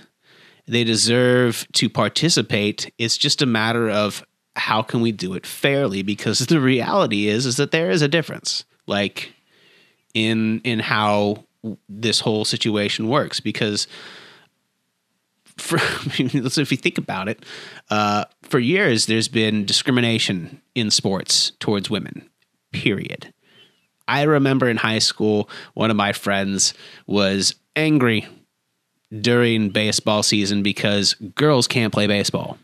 [0.67, 2.93] They deserve to participate.
[2.99, 4.23] It's just a matter of
[4.55, 8.07] how can we do it fairly because the reality is is that there is a
[8.07, 8.65] difference.
[8.85, 9.33] Like
[10.13, 11.45] in in how
[11.89, 13.87] this whole situation works because
[15.59, 15.77] for
[16.49, 17.45] so if you think about it,
[17.89, 22.29] uh, for years there's been discrimination in sports towards women.
[22.71, 23.33] Period.
[24.07, 26.73] I remember in high school, one of my friends
[27.05, 28.27] was angry
[29.21, 32.57] during baseball season because girls can't play baseball.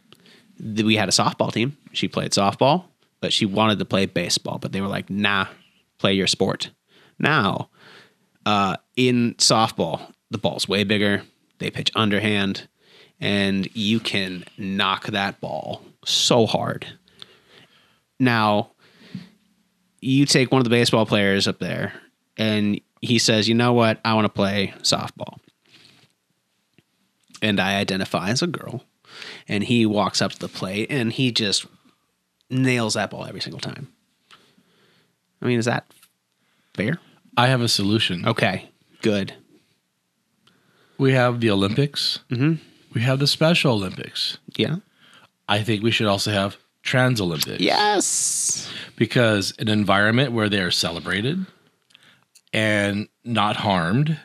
[0.60, 1.78] We had a softball team.
[1.92, 2.86] She played softball,
[3.20, 4.58] but she wanted to play baseball.
[4.58, 5.48] But they were like, "Nah,
[5.98, 6.72] play your sport."
[7.20, 7.70] Now,
[8.46, 11.24] uh, in softball, the ball's way bigger.
[11.60, 12.68] They pitch underhand,
[13.20, 16.86] and you can knock that ball so hard.
[18.20, 18.72] Now,
[20.02, 21.94] you take one of the baseball players up there,
[22.38, 24.00] and he says, "You know what?
[24.06, 25.40] I want to play softball."
[27.42, 28.84] And I identify as a girl,
[29.48, 31.66] and he walks up to the plate, and he just
[32.50, 33.92] nails that ball every single time.
[35.42, 35.86] I mean, is that
[36.74, 37.00] fair?
[37.38, 38.26] I have a solution.
[38.26, 38.70] Okay,
[39.02, 39.34] good.
[40.98, 42.20] We have the Olympics.
[42.30, 42.60] Mhm.
[42.96, 44.38] We have the Special Olympics.
[44.56, 44.78] Yeah.
[45.48, 47.60] I think we should also have Trans Olympics.
[47.62, 48.72] Yes.
[48.96, 51.46] Because an environment where they are celebrated
[52.54, 54.18] and not harmed,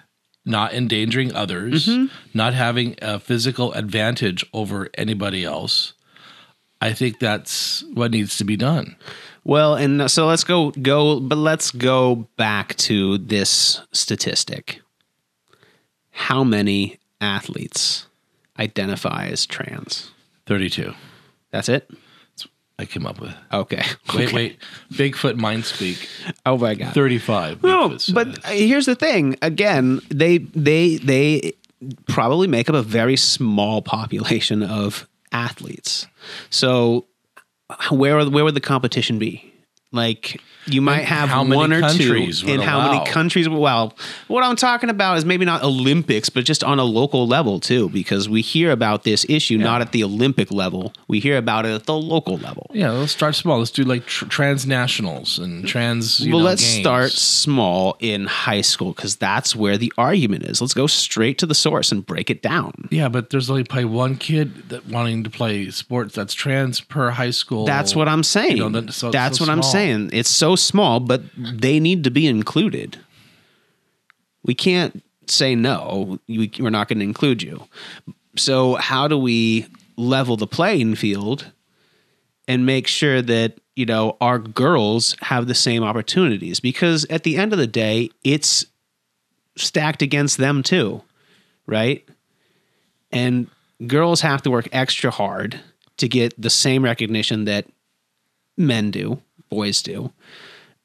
[0.47, 2.07] not endangering others, Mm-hmm.
[2.33, 5.93] not having a physical advantage over anybody else.
[6.81, 8.97] I think that's what needs to be done.
[9.45, 14.81] Well, and so let's go go, but let's go back to this statistic.
[16.13, 18.07] How many athletes
[18.61, 20.11] identify as trans?
[20.47, 20.93] 32.
[21.51, 21.91] That's it.
[22.79, 23.35] I came up with.
[23.53, 23.83] Okay.
[24.15, 24.35] Wait, Okay.
[24.35, 24.59] wait.
[24.93, 26.09] Bigfoot mind speak.
[26.47, 26.95] Oh my god.
[26.95, 27.63] 35.
[27.63, 28.15] No, Bigfoot says.
[28.15, 29.37] but here's the thing.
[29.43, 31.53] Again, they they they
[32.09, 36.07] probably make up a very small population of athletes.
[36.49, 37.07] So
[37.91, 39.50] where where would the competition be?
[39.93, 42.93] Like you might And have one or two in how allow?
[42.93, 43.49] many countries.
[43.49, 43.93] Well,
[44.29, 47.89] what I'm talking about is maybe not Olympics, but just on a local level too,
[47.89, 50.93] because we hear about this issue not at the Olympic level.
[51.09, 52.71] We hear about it at the local level.
[52.73, 53.59] Yeah, let's start small.
[53.59, 56.21] Let's do like tr- transnationals and trans.
[56.21, 56.81] You well, know, let's games.
[56.85, 60.61] start small in high school because that's where the argument is.
[60.61, 62.89] Let's go straight to the source and break it down.
[62.93, 67.11] Yeah, but there's only probably one kid that wanting to play sports that's trans per
[67.11, 67.65] high school.
[67.67, 68.57] That's what I'm saying.
[68.59, 69.73] You know, that- so that's so what I'm small.
[69.81, 70.11] Saying.
[70.13, 72.99] It's so small, but they need to be included.
[74.43, 76.19] We can't say no.
[76.29, 77.67] We, we're not going to include you.
[78.37, 79.67] So how do we
[79.97, 81.51] level the playing field
[82.49, 86.61] and make sure that you know our girls have the same opportunities?
[86.61, 88.67] Because at the end of the day, it's
[89.57, 91.03] stacked against them too,
[91.67, 92.07] right?
[93.11, 93.49] And
[93.87, 95.61] girls have to work extra hard
[95.97, 97.67] to get the same recognition that
[98.57, 100.13] men do, boys do.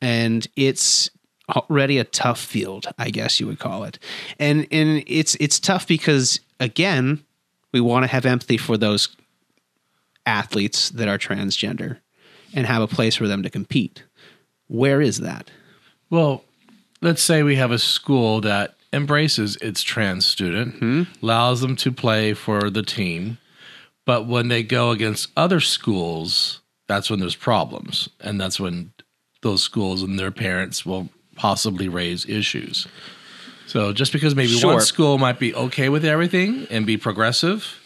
[0.02, 1.10] And it's
[1.50, 4.00] already a tough field, I guess you would call it.
[4.40, 7.24] And and it's it's tough because again,
[7.72, 9.16] we want to have empathy for those
[10.26, 12.00] athletes that are transgender
[12.54, 14.04] and have a place for them to compete.
[14.68, 15.52] Where is that?
[16.10, 16.44] Well,
[17.02, 21.04] let's say we have a school that embraces its trans student, mm-hmm.
[21.24, 23.38] allows them to play for the team,
[24.06, 28.92] but when they go against other schools, that's when there's problems, and that's when
[29.42, 32.88] those schools and their parents will possibly raise issues.
[33.68, 34.74] So just because maybe Sure.
[34.76, 37.78] one school might be okay with everything and be progressive,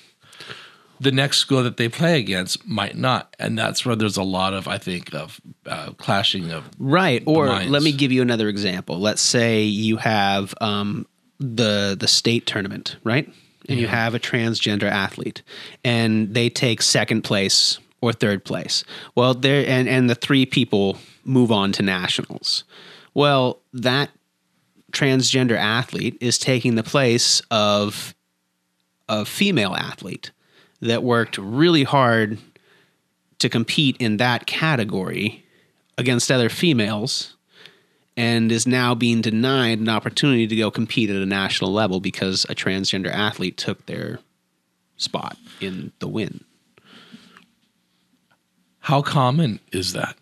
[0.99, 4.53] the next school that they play against might not, and that's where there's a lot
[4.53, 7.23] of I think of uh, clashing of Right.
[7.25, 7.71] Or minds.
[7.71, 8.99] let me give you another example.
[8.99, 11.07] Let's say you have um,
[11.39, 13.31] the the state tournament, right?
[13.69, 15.43] And you have a transgender athlete,
[15.85, 18.83] and they take second place or third place.
[19.15, 22.63] Well, there and and the three people move on to nationals.
[23.13, 24.09] Well, that
[24.91, 28.15] transgender athlete is taking the place of
[29.07, 30.31] a female athlete
[30.81, 32.37] that worked really hard
[33.39, 35.45] to compete in that category
[35.97, 37.35] against other females
[38.15, 42.45] and is now being denied an opportunity to go compete at a national level because
[42.49, 44.19] a transgender athlete took their
[44.97, 46.43] spot in the win.
[48.79, 50.15] How common is that?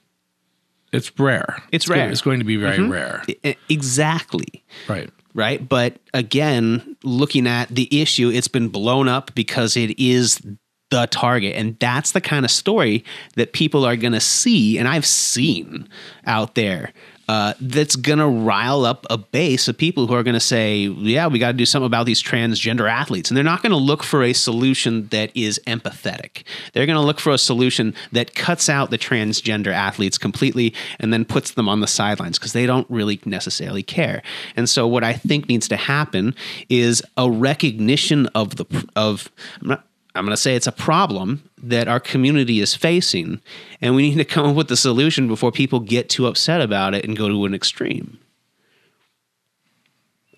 [0.91, 1.61] It's rare.
[1.71, 2.09] It's go- rare.
[2.09, 2.89] It's going to be very Mhm.
[2.89, 3.23] rare.
[3.69, 4.63] Exactly.
[4.87, 5.09] Right.
[5.33, 5.67] Right.
[5.67, 10.41] But again, looking at the issue, it's been blown up because it is
[10.89, 11.55] the target.
[11.55, 13.03] And that's the kind of story
[13.35, 14.77] that people are going to see.
[14.79, 15.87] And I've seen
[16.25, 16.93] out there.
[17.27, 20.77] Uh, that's going to rile up a base of people who are going to say,
[20.77, 23.29] yeah, we got to do something about these transgender athletes.
[23.29, 26.43] And they're not going to look for a solution that is empathetic.
[26.73, 31.11] They're going to look for a solution that cuts out the transgender athletes completely and
[31.11, 34.21] then puts them on the sidelines because they don't really necessarily care.
[34.55, 36.35] And so, what I think needs to happen
[36.69, 39.29] is a recognition of the, of,
[39.61, 43.39] I'm not, I'm going to say it's a problem that our community is facing,
[43.81, 46.93] and we need to come up with a solution before people get too upset about
[46.93, 48.19] it and go to an extreme.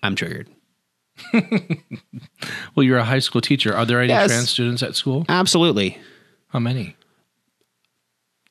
[0.02, 0.48] I'm triggered.
[2.74, 3.74] Well, you're a high school teacher.
[3.76, 4.28] Are there any Yes.
[4.30, 5.26] trans students at school?
[5.28, 5.98] Absolutely.
[6.48, 6.96] How many?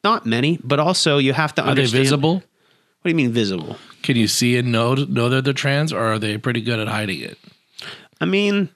[0.04, 1.88] Not many, but also you have to understand.
[1.96, 2.34] Are they visible?
[2.36, 2.44] What
[3.06, 3.78] do you mean visible?
[4.04, 6.88] Can you see and know know that they're trans, or are they pretty good at
[6.88, 7.38] hiding it?
[8.22, 8.70] I mean,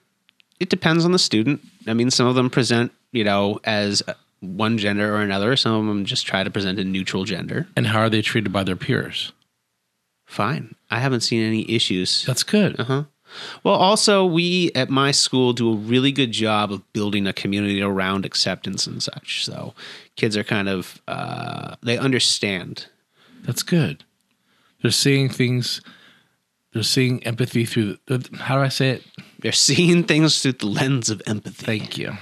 [0.58, 1.60] it depends on the student.
[1.86, 4.02] I mean, some of them present, you know, as
[4.40, 5.56] one gender or another.
[5.56, 7.66] Some of them just try to present a neutral gender.
[7.76, 9.32] And how are they treated by their peers?
[10.26, 10.74] Fine.
[10.90, 12.24] I haven't seen any issues.
[12.24, 12.78] That's good.
[12.78, 13.04] Uh huh.
[13.64, 17.82] Well, also, we at my school do a really good job of building a community
[17.82, 19.44] around acceptance and such.
[19.44, 19.74] So
[20.16, 22.86] kids are kind of, uh, they understand.
[23.42, 24.04] That's good.
[24.82, 25.80] They're seeing things.
[26.72, 27.98] They're seeing empathy through.
[28.06, 29.02] The, how do I say it?
[29.44, 31.66] They're seeing things through the lens of empathy.
[31.66, 32.14] Thank you.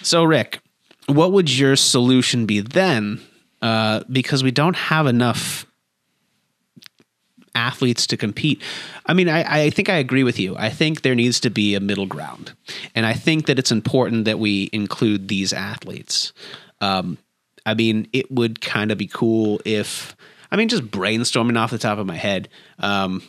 [0.00, 0.58] So, Rick,
[1.04, 3.20] what would your solution be then?
[3.60, 5.66] Uh, because we don't have enough
[7.54, 8.62] athletes to compete.
[9.04, 10.56] I mean, I, I think I agree with you.
[10.56, 12.54] I think there needs to be a middle ground.
[12.94, 16.32] And I think that it's important that we include these athletes.
[16.80, 17.18] Um,
[17.66, 20.16] I mean, it would kind of be cool if,
[20.50, 23.22] I mean, just brainstorming off the top of my head, um,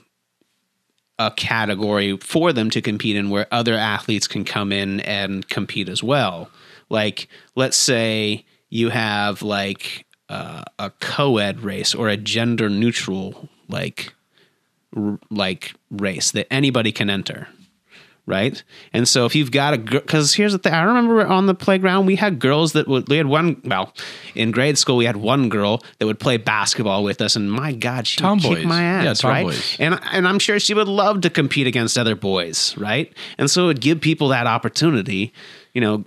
[1.18, 5.90] a category for them to compete in where other athletes can come in and compete
[5.90, 6.50] as well.
[6.90, 14.14] Like, let's say you have like uh, a co-ed race or a gender neutral like
[14.96, 17.48] r- like race that anybody can enter
[18.28, 18.64] right?
[18.94, 21.54] And so if you've got a girl, because here's the thing i remember on the
[21.54, 23.94] playground we had girls that would we had one well
[24.34, 27.72] in grade school we had one girl that would play basketball with us and my
[27.72, 29.76] god she would kick my Yeah, ass right?
[29.80, 33.14] and and i'm sure she would love to compete against other boys right?
[33.38, 35.32] And so it would give people that opportunity
[35.74, 36.04] you know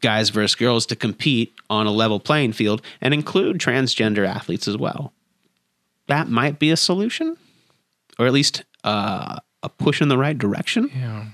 [0.00, 4.76] guys versus girls to compete on a level playing field and include transgender athletes as
[4.76, 5.12] well.
[6.06, 7.36] That might be a solution
[8.16, 10.88] or at least uh, a push in the right direction.
[10.94, 11.24] Yeah.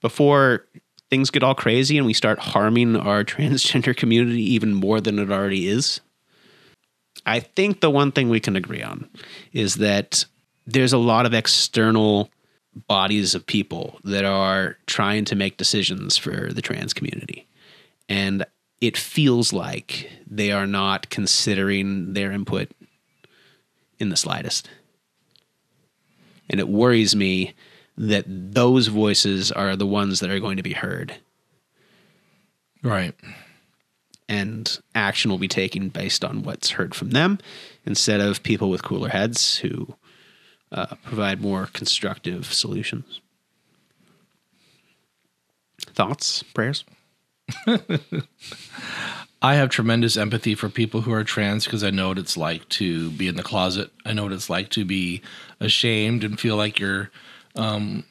[0.00, 0.66] Before
[1.10, 5.30] things get all crazy and we start harming our transgender community even more than it
[5.30, 6.00] already is.
[7.26, 9.08] I think the one thing we can agree on
[9.52, 10.24] is that
[10.66, 12.30] there's a lot of external
[12.86, 17.46] bodies of people that are trying to make decisions for the trans community.
[18.08, 18.44] And
[18.80, 22.70] it feels like they are not considering their input
[23.98, 24.70] in the slightest.
[26.48, 27.54] And it worries me
[28.00, 31.16] that those voices are the ones that are going to be heard
[32.82, 33.14] Right.
[34.28, 37.38] and action will be taken based on what's heard from them
[37.84, 39.94] instead of people with cooler heads who
[40.70, 43.20] uh, provide more constructive solutions.
[45.80, 46.84] Thoughts, prayers?
[49.40, 52.68] I have tremendous empathy for people who are trans because I know what it's like
[52.70, 53.90] to be in the closet.
[54.04, 55.22] I know what it's like to be
[55.60, 57.10] ashamed and feel like you're
[57.58, 58.04] um,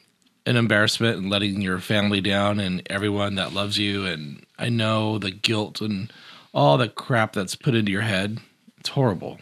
[0.46, 4.06] an embarrassment and letting your family down and everyone that loves you.
[4.06, 6.12] And I know the guilt and
[6.54, 8.38] all the crap that's put into your head.
[8.78, 9.38] It's horrible.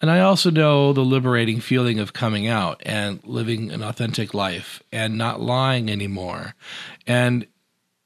[0.00, 4.82] And I also know the liberating feeling of coming out and living an authentic life
[4.90, 6.54] and not lying anymore
[7.06, 7.46] and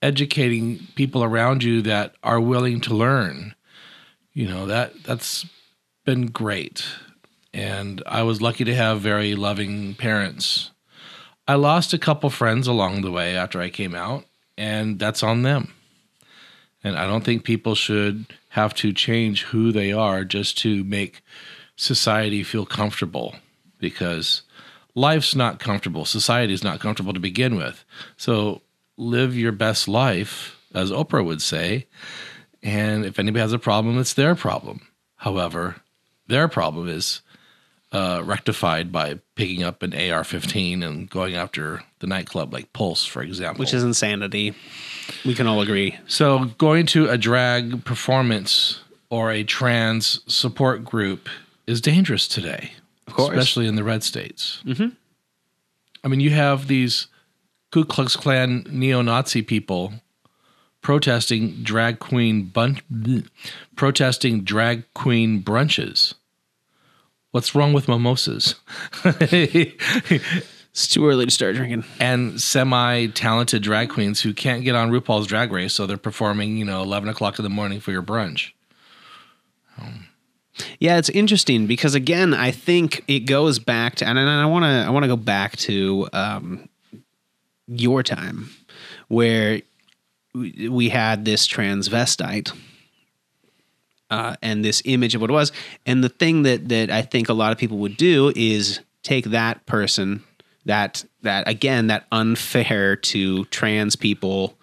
[0.03, 3.55] educating people around you that are willing to learn.
[4.33, 5.47] You know, that that's
[6.05, 6.85] been great.
[7.53, 10.73] And I was lucky to have very loving parents.
[11.47, 14.25] I lost a couple friends along the way after I came out,
[14.57, 15.73] and that's on them.
[16.83, 21.23] And I don't think people should have to change who they are just to make
[21.77, 23.35] society feel comfortable
[23.79, 24.43] because
[24.95, 26.05] life's not comfortable.
[26.05, 27.85] Society's not comfortable to begin with.
[28.17, 28.63] So
[28.97, 31.87] live your best life, as Oprah would say.
[32.63, 34.83] And if anybody has a problem, it's their problem.
[35.17, 35.77] However,
[36.27, 37.21] their problem is
[37.95, 43.05] uh, rectified by picking up an AR 15 and going after the nightclub, like Pulse,
[43.07, 43.61] for example.
[43.61, 44.55] Which is insanity.
[45.25, 45.97] We can all agree.
[46.07, 48.81] So going to a drag performance
[49.11, 51.29] or a trans support group
[51.67, 52.73] is dangerous today,
[53.07, 53.29] Of course.
[53.31, 54.61] especially in the red states.
[54.67, 54.89] Mm-hmm.
[56.03, 57.07] I mean, you have these
[57.71, 59.95] Ku Klux Klan neo-Nazi people
[60.83, 62.81] protesting drag queen bun-
[63.77, 66.15] protesting drag queen brunches.
[67.35, 68.55] What's wrong with mimosas?
[70.71, 71.85] It's too early to start drinking.
[72.01, 76.65] and semi-talented drag queens who can't get on RuPaul's Drag Race, so they're performing, you
[76.65, 78.51] know, eleven o'clock in the morning for your brunch.
[80.81, 84.69] Yeah, it's interesting because again, I think it goes back to, and I want to,
[84.69, 86.69] I want to go back to um,
[87.69, 88.51] your time,
[89.07, 89.63] where
[90.35, 92.53] we we had this transvestite,
[94.15, 95.51] uh, and this image of what it was,
[95.87, 99.27] and the thing that that I think a lot of people would do is take
[99.27, 100.23] that person,
[100.65, 104.57] that that again, that unfair to trans people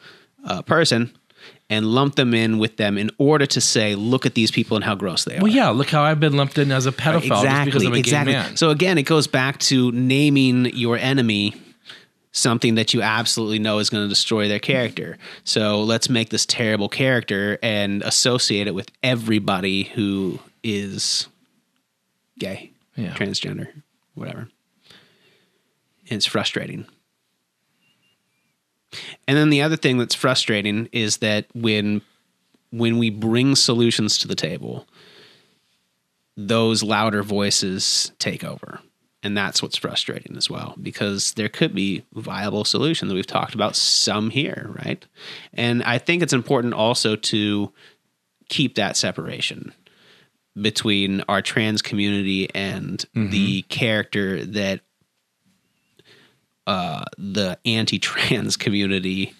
[0.45, 1.11] uh, person.
[1.73, 4.83] And lump them in with them in order to say, look at these people and
[4.83, 5.41] how gross they are.
[5.41, 8.01] Well, yeah, look how I've been lumped in as a pedophile just because I'm a
[8.01, 8.57] gay man.
[8.57, 11.53] So again, it goes back to naming your enemy
[12.31, 15.17] something that you absolutely know is going to destroy their character.
[15.43, 21.27] So let's make this terrible character and associate it with everybody who is
[22.39, 23.13] gay, Yeah.
[23.15, 23.67] transgender,
[24.15, 24.47] whatever.
[26.09, 26.85] And it's frustrating.
[29.27, 32.01] And then the other thing that's frustrating is that when
[32.71, 34.87] when we bring solutions to the table,
[36.37, 38.79] those louder voices take over.
[39.23, 43.09] And that's what's frustrating as well, because there could be viable solutions.
[43.09, 45.05] that We've talked about some here, right?
[45.53, 47.71] And I think it's important also to
[48.49, 49.73] keep that separation
[50.59, 54.81] between our trans community and the character that
[56.67, 59.33] uh, the anti-trans community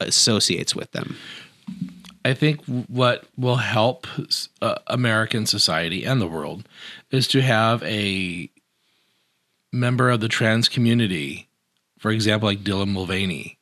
[0.00, 1.16] associates with them.
[2.24, 4.06] I think what will help
[4.62, 6.66] uh, American society and the world
[7.10, 8.50] is to have a
[9.74, 11.48] member of the trans community,
[11.98, 13.58] for example, like Dylan Mulvaney,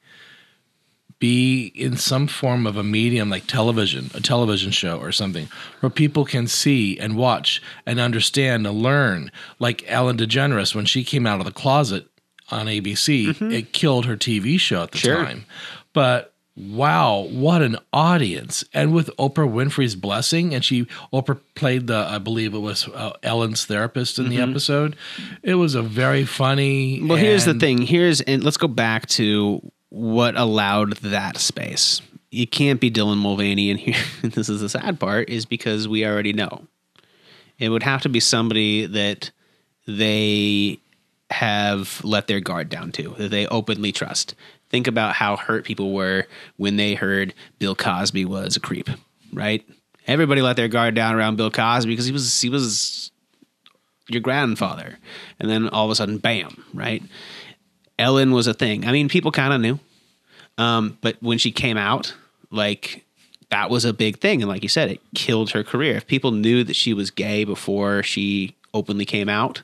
[1.18, 5.48] be in some form of a medium like television, a television show or something,
[5.78, 9.30] where people can see and watch and understand and learn.
[9.60, 12.08] Like Ellen DeGeneres, when she came out of the closet
[12.50, 13.52] on ABC, mm-hmm.
[13.52, 15.24] it killed her TV show at the Sure.
[15.24, 15.44] time.
[15.92, 18.64] But wow, what an audience!
[18.72, 23.12] And with Oprah Winfrey's blessing, and she Oprah played the, I believe it was uh,
[23.22, 24.96] Ellen's therapist in the episode.
[25.42, 27.03] It was a very funny.
[27.03, 27.82] Well, here's the thing.
[27.82, 32.00] Here's and let's go back to what allowed that space.
[32.30, 36.07] You can't be Dylan Mulvaney, in here this is the sad part is because we
[36.07, 36.66] already know.
[37.59, 39.30] It would have to be somebody that
[39.86, 40.78] they
[41.30, 44.34] have let their guard down to, that they openly trust.
[44.72, 48.88] Think about how hurt people were when they heard Bill Cosby was a creep,
[49.32, 49.64] right?
[50.06, 53.12] Everybody let their guard down around Bill Cosby because he was he was
[54.08, 54.98] your grandfather.
[55.38, 57.02] And then all of a sudden, bam, right?
[57.98, 58.84] Ellen was a thing.
[58.86, 59.78] I mean, people kind of knew.
[60.58, 62.14] Um, but when she came out,
[62.50, 63.04] like
[63.50, 64.42] that was a big thing.
[64.42, 65.96] And like you said, it killed her career.
[65.96, 69.62] If people knew that she was gay before she openly came out,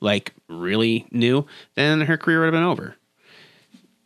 [0.00, 2.96] like really knew, then her career would have been over.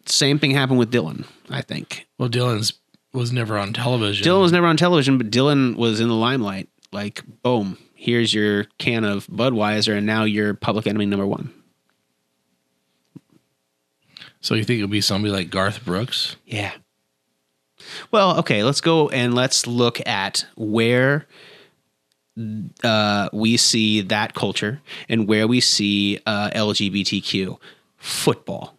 [0.07, 2.07] Same thing happened with Dylan, I think.
[2.19, 2.75] Well, Dylan's
[3.13, 4.27] was never on television.
[4.27, 6.69] Dylan was never on television, but Dylan was in the limelight.
[6.93, 11.53] Like, boom, here's your can of Budweiser, and now you're public enemy number one.
[14.41, 16.37] So you think it would be somebody like Garth Brooks?
[16.45, 16.73] Yeah.
[18.11, 21.27] Well, okay, let's go and let's look at where
[22.83, 27.59] uh, we see that culture and where we see uh, LGBTQ
[27.97, 28.77] football.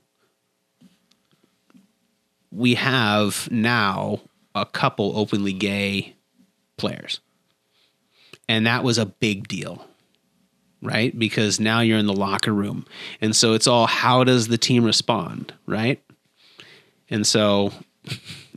[2.54, 4.22] We have now
[4.56, 6.16] a couple openly gay
[6.78, 7.20] players.
[8.48, 9.86] And that was a big deal,
[10.82, 11.18] right?
[11.18, 12.86] Because now you're in the locker room.
[13.22, 16.04] And so it's all how does the team respond, right?
[17.10, 17.72] And so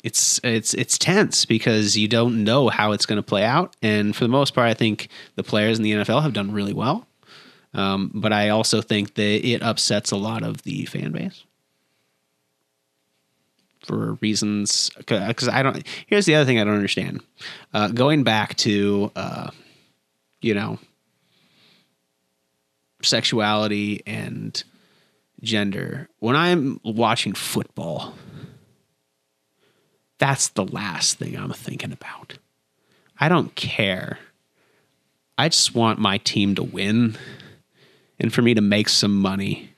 [0.02, 3.76] it's it's it's tense because you don't know how it's going to play out.
[3.80, 6.72] And for the most part, I think the players in the NFL have done really
[6.72, 7.06] well.
[7.74, 11.44] Um, but I also think that it upsets a lot of the fan base
[13.86, 15.86] for reasons because I don't.
[16.06, 17.22] Here's the other thing I don't understand.
[17.72, 19.50] Uh, going back to uh,
[20.40, 20.78] you know
[23.02, 24.62] sexuality and
[25.42, 28.14] gender when I'm watching football
[30.18, 32.38] that's the last thing I'm thinking about.
[33.18, 34.18] I don't care.
[35.38, 37.18] I just want my team to win
[38.18, 39.70] and for me to make some money.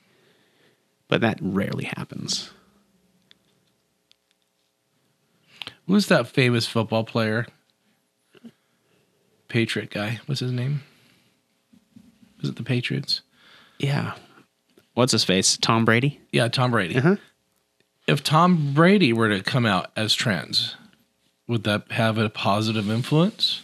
[1.07, 2.51] But that rarely happens.
[5.89, 7.47] Who's that famous football player?
[9.47, 10.19] Patriot guy.
[10.27, 10.83] What's his name?
[12.39, 13.21] Was it the Patriots?
[13.79, 14.13] Yeah.
[14.93, 15.57] What's his face?
[15.57, 16.21] Tom Brady?
[16.31, 16.95] Yeah, Tom Brady.
[16.95, 17.15] Uh-huh.
[18.05, 20.75] If Tom Brady were to come out as trans,
[21.47, 23.63] would that have a positive influence?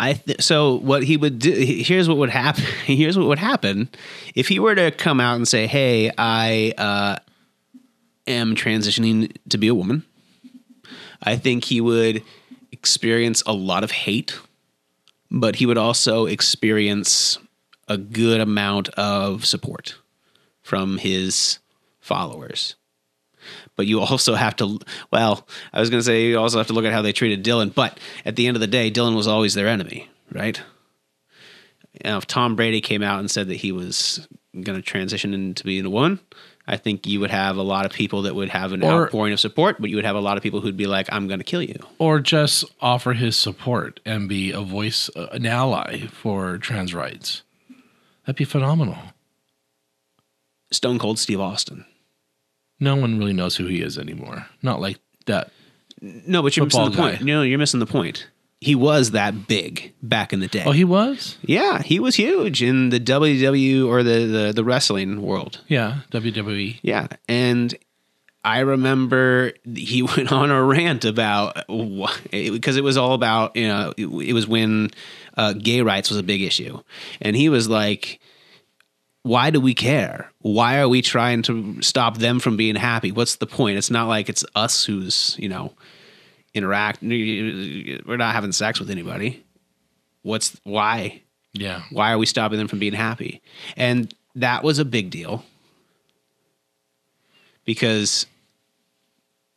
[0.00, 3.88] I th- so what he would do here's what would happen here's what would happen
[4.34, 7.16] if he were to come out and say hey I uh,
[8.28, 10.04] am transitioning to be a woman
[11.22, 12.22] I think he would
[12.70, 14.38] experience a lot of hate
[15.30, 17.38] but he would also experience
[17.86, 19.96] a good amount of support
[20.62, 21.58] from his
[22.00, 22.74] followers.
[23.76, 24.78] But you also have to
[25.10, 27.44] well i was going to say you also have to look at how they treated
[27.44, 30.60] dylan but at the end of the day dylan was always their enemy right?
[32.04, 35.64] Now if tom brady came out and said that he was going to transition into
[35.64, 36.20] being a woman
[36.68, 39.32] i think you would have a lot of people that would have an Or- outpouring
[39.32, 41.40] of support but you would have a lot of people who'd be like i'm going
[41.40, 46.06] to kill you Or just offer his support and be a voice, uh, an ally
[46.06, 47.42] for trans rights?
[48.24, 48.98] That'd be phenomenal.
[50.70, 51.84] stone cold steve austin
[52.80, 54.46] No one really knows who he is anymore.
[54.62, 55.50] Not like that.
[56.00, 58.28] no but you're missing the Football point no you're missing the point
[58.60, 61.38] he was that big back in the day Oh, he was?
[61.42, 65.98] yeah he was huge in the WWE or the, the, the wrestling world Yeah.
[66.10, 66.78] WWE.
[66.82, 67.74] Yeah, and
[68.44, 71.66] I remember he went on a rant about
[72.30, 74.90] because it was all about you know it, it was when
[75.36, 76.80] uh, gay rights was a big issue,
[77.20, 78.20] and he was like,
[79.22, 80.30] "Why do we care?
[80.38, 83.12] Why are we trying to stop them from being happy?
[83.12, 83.76] What's the point?
[83.78, 85.72] It's not like it's us who's you know
[86.54, 87.02] interact.
[87.02, 89.44] We're not having sex with anybody.
[90.22, 91.22] What's why?
[91.52, 91.82] Yeah.
[91.90, 93.40] Why are we stopping them from being happy?
[93.76, 95.44] And that was a big deal
[97.64, 98.26] because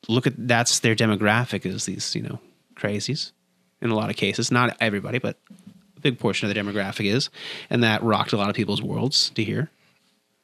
[0.08, 2.40] look at that's their demographic is these you know
[2.76, 3.32] crazies
[3.82, 5.38] in a lot of cases not everybody but
[5.98, 7.30] a big portion of the demographic is
[7.70, 9.70] and that rocked a lot of people's worlds to hear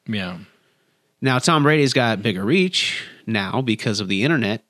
[0.06, 0.38] Yeah.
[1.20, 4.62] now tom brady's got bigger reach now because of the internet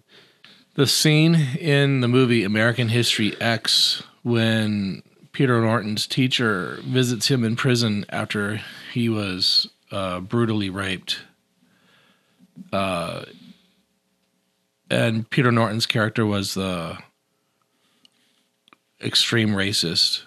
[0.79, 5.03] The scene in the movie American History X when
[5.33, 8.61] Peter Norton's teacher visits him in prison after
[8.93, 11.19] he was uh, brutally raped.
[12.73, 13.25] Uh,
[14.89, 16.97] and Peter Norton's character was the
[19.03, 20.23] extreme racist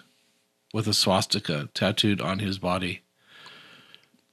[0.74, 3.00] with a swastika tattooed on his body.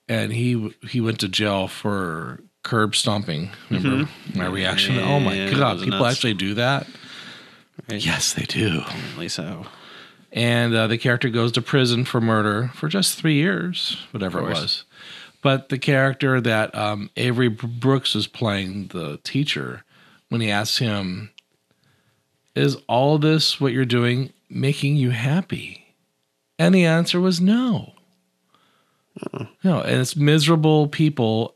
[0.10, 3.50] And he he went to jail for curb stomping.
[3.70, 4.98] Remember my reaction?
[5.00, 6.16] oh my Yeah, god, people nuts.
[6.18, 6.88] actually do that?
[7.88, 8.82] Yes, they do.
[8.86, 9.66] apparently so
[10.32, 14.50] And uh, the character goes to prison for murder for just three years, whatever it
[14.50, 14.84] was.
[15.42, 19.84] But the character that um, Avery Brooks is playing, the teacher,
[20.28, 21.32] when he asks him,
[22.56, 25.96] Is all this what you're doing making you happy?
[26.60, 27.94] And the answer was no.
[29.64, 31.56] No, and it's miserable people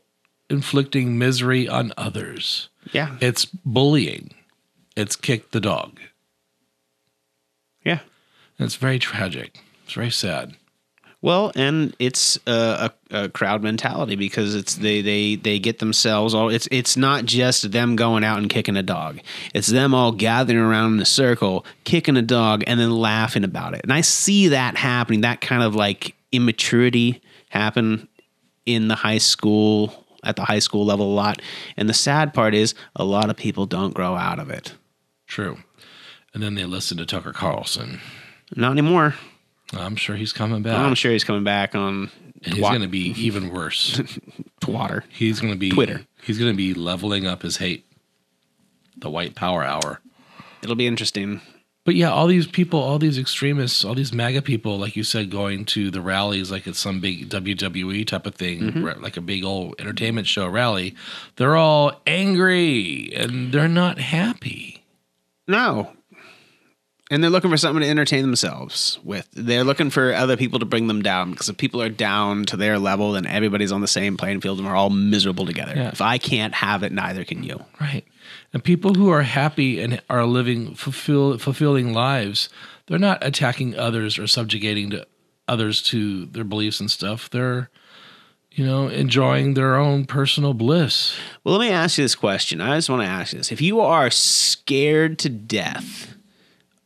[0.50, 2.68] inflicting misery on others.
[2.92, 4.34] yeah It's bullying.
[4.96, 5.98] It's kick the dog.
[7.84, 8.00] yeah
[8.58, 9.58] And it's very tragic.
[9.84, 10.56] It's very sad.
[11.20, 16.34] Well, and it's a, a, a crowd mentality because it's they they they get themselves
[16.34, 16.50] all.
[16.50, 19.20] It's it's not just them going out and kicking a dog.
[19.54, 23.72] It's them all gathering around in a circle, kicking a dog, and then laughing about
[23.72, 23.80] it.
[23.84, 25.22] And I see that happening.
[25.22, 28.06] That kind of like immaturity happen
[28.66, 31.40] in the high school at the high school level a lot.
[31.76, 34.74] And the sad part is a lot of people don't grow out of it.
[35.26, 35.58] True.
[36.32, 38.00] And then they listen to Tucker Carlson.
[38.56, 39.14] Not anymore.
[39.72, 40.78] I'm sure he's coming back.
[40.78, 42.10] I'm sure he's coming back on.
[42.44, 43.98] And he's going to be even worse.
[44.60, 45.02] Twatter.
[45.08, 46.06] He's going to be Twitter.
[46.22, 47.86] He's going to be leveling up his hate.
[48.96, 50.00] The white power hour.
[50.62, 51.40] It'll be interesting.
[51.84, 55.30] But yeah, all these people, all these extremists, all these MAGA people, like you said,
[55.30, 59.02] going to the rallies like it's some big WWE type of thing, Mm-hmm.
[59.02, 60.94] like a big old entertainment show rally.
[61.36, 64.82] They're all angry and they're not happy.
[65.46, 65.90] No.
[67.10, 69.28] And they're looking for something to entertain themselves with.
[69.34, 72.56] They're looking for other people to bring them down because if people are down to
[72.56, 75.74] their level, then everybody's on the same playing field and we're all miserable together.
[75.76, 75.88] Yeah.
[75.90, 77.62] If I can't have it, neither can you.
[77.78, 78.04] Right.
[78.54, 82.48] And people who are happy and are living fulfill, fulfilling lives,
[82.86, 85.06] they're not attacking others or subjugating to
[85.48, 87.28] others to their beliefs and stuff.
[87.28, 87.68] They're,
[88.52, 91.16] you know, enjoying their own personal bliss.
[91.42, 92.60] Well, let me ask you this question.
[92.60, 93.50] I just want to ask you this.
[93.50, 96.14] If you are scared to death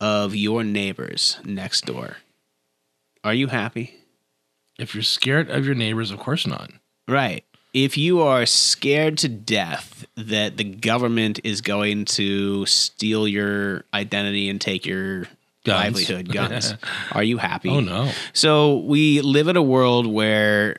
[0.01, 2.17] of your neighbors next door,
[3.23, 3.93] are you happy?
[4.79, 6.71] If you're scared of your neighbors, of course not.
[7.07, 7.45] Right.
[7.73, 14.49] If you are scared to death that the government is going to steal your identity
[14.49, 15.27] and take your
[15.65, 15.83] Guns.
[15.83, 16.73] livelihood, guns.
[17.11, 17.69] Are you happy?
[17.69, 18.11] Oh, no.
[18.33, 20.77] So we live in a world where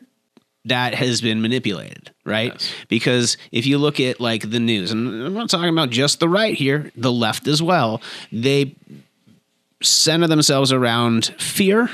[0.65, 2.75] that has been manipulated, right?
[2.89, 6.29] Because if you look at like the news, and I'm not talking about just the
[6.29, 8.75] right here, the left as well, they
[9.83, 11.89] center themselves around fear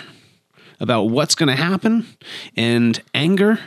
[0.81, 2.07] about what's going to happen
[2.57, 3.59] and anger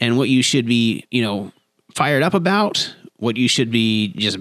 [0.00, 1.52] and what you should be, you know,
[1.94, 4.38] fired up about, what you should be just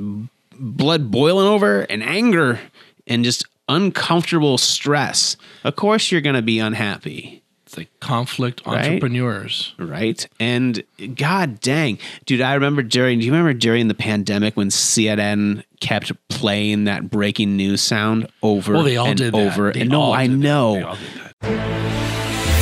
[0.60, 2.60] blood boiling over and anger
[3.08, 5.38] and just uncomfortable stress.
[5.64, 7.44] Of course you're going to be unhappy.
[7.66, 9.74] It's like conflict entrepreneurs.
[9.78, 10.26] Right.
[10.40, 10.84] And
[11.16, 16.14] god dang, dude, I remember during, do you remember during the pandemic when CNN kept
[16.30, 19.74] playing that breaking news sound over Well, they all and did that.
[19.74, 20.96] They and no, I know.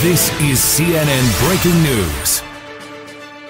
[0.01, 2.43] This is CNN Breaking News.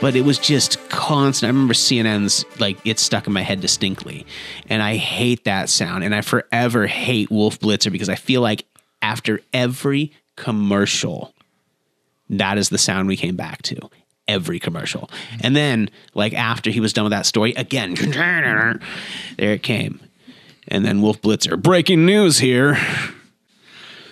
[0.01, 1.49] but it was just constant.
[1.49, 4.25] I remember CNN's like it stuck in my head distinctly,
[4.69, 8.65] and I hate that sound, and I forever hate Wolf Blitzer because I feel like
[9.01, 11.33] after every commercial,
[12.29, 13.77] that is the sound we came back to.
[14.27, 15.09] Every commercial,
[15.41, 17.95] and then like after he was done with that story again,
[19.37, 19.99] there it came,
[20.67, 22.77] and then Wolf Blitzer breaking news here.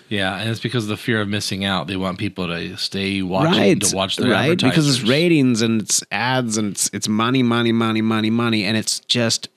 [0.10, 1.88] Yeah, and it's because of the fear of missing out.
[1.88, 5.82] They want people to stay watching right, to watch their right because it's ratings and
[5.82, 9.50] it's ads and it's it's money, money, money, money, money, and it's just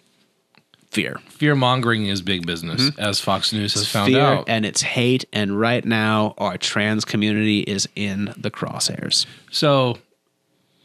[0.96, 3.00] fear, Fear mongering is big business, mm-hmm.
[3.00, 4.48] as Fox News has found fear, out.
[4.48, 5.26] and it's hate.
[5.30, 9.26] And right now, our trans community is in the crosshairs.
[9.50, 9.98] So,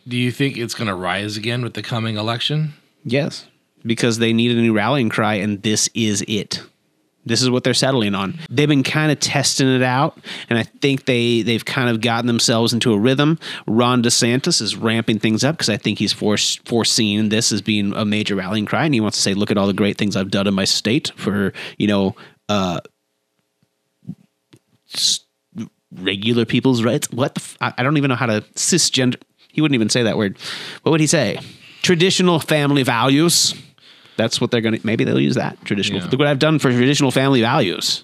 [0.06, 2.74] do you think it's going to rise again with the coming election?
[3.06, 3.48] Yes,
[3.86, 6.62] because they need a new rallying cry, and this is it.
[7.26, 8.40] This is what they're settling on.
[8.50, 10.18] They've been kind of testing it out,
[10.50, 13.38] and I think they they've kind of gotten themselves into a rhythm.
[13.68, 18.06] Ron DeSantis is ramping things up because I think he's foreseen this as being a
[18.06, 20.32] major rallying cry, and he wants to say, "Look at all the great things I've
[20.32, 22.16] done in my state for you know
[22.50, 22.80] uh,
[25.92, 29.22] regular people's rights." What the f- I don't even know how to cisgender.
[29.52, 30.40] He wouldn't even say that word.
[30.82, 31.38] What would he say?
[31.84, 33.54] Traditional family values.
[34.18, 34.86] That's what they're going to.
[34.86, 36.00] Maybe they'll use that traditional.
[36.02, 36.08] Yeah.
[36.10, 38.04] Look what I've done for traditional family values.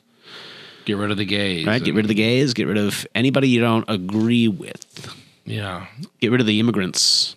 [0.86, 1.66] Get rid of the gays.
[1.68, 1.84] Right.
[1.84, 2.53] Get rid of the gays.
[2.53, 5.14] Get rid of anybody you don't agree with.
[5.45, 5.88] Yeah.
[6.22, 7.36] Get rid of the immigrants.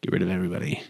[0.00, 0.82] Get rid of everybody.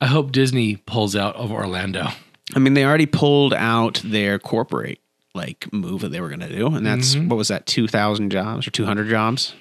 [0.00, 2.08] I hope Disney pulls out of Orlando.
[2.54, 4.98] I mean, they already pulled out their corporate
[5.34, 7.28] like move that they were going to do, and that's Mhm.
[7.28, 9.54] what was that two thousand jobs or two hundred jobs?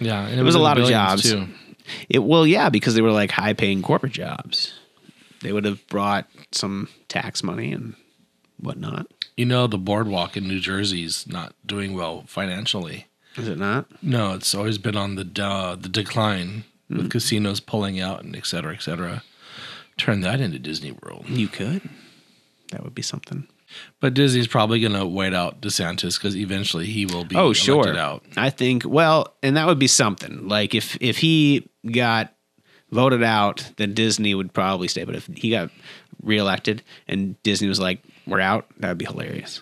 [0.00, 1.46] Yeah, and it, was, a lot of jobs too.
[2.08, 4.72] It well, yeah, because they were like high paying corporate jobs.
[5.44, 7.94] They would have brought some tax money and
[8.58, 9.06] whatnot.
[9.36, 13.06] You know, the boardwalk in New Jersey is not doing well financially.
[13.36, 13.86] Is it not?
[14.02, 16.98] No, it's always been on the uh, the decline Hmm.
[16.98, 19.22] with casinos pulling out and et cetera, et cetera.
[19.96, 21.26] Turn that into Disney World.
[21.28, 21.88] You could.
[22.72, 23.46] That would be something.
[24.00, 27.64] But Disney's probably going to wait out DeSantis because eventually he will be oh, elected
[27.64, 27.96] sure.
[27.96, 28.22] out.
[28.36, 30.46] I think well, and that would be something.
[30.46, 32.33] Like if if he got
[32.94, 35.04] voted out, then Disney would probably stay.
[35.04, 35.70] But if he got
[36.22, 39.60] reelected and Disney was like, "We're out," that would be hilarious.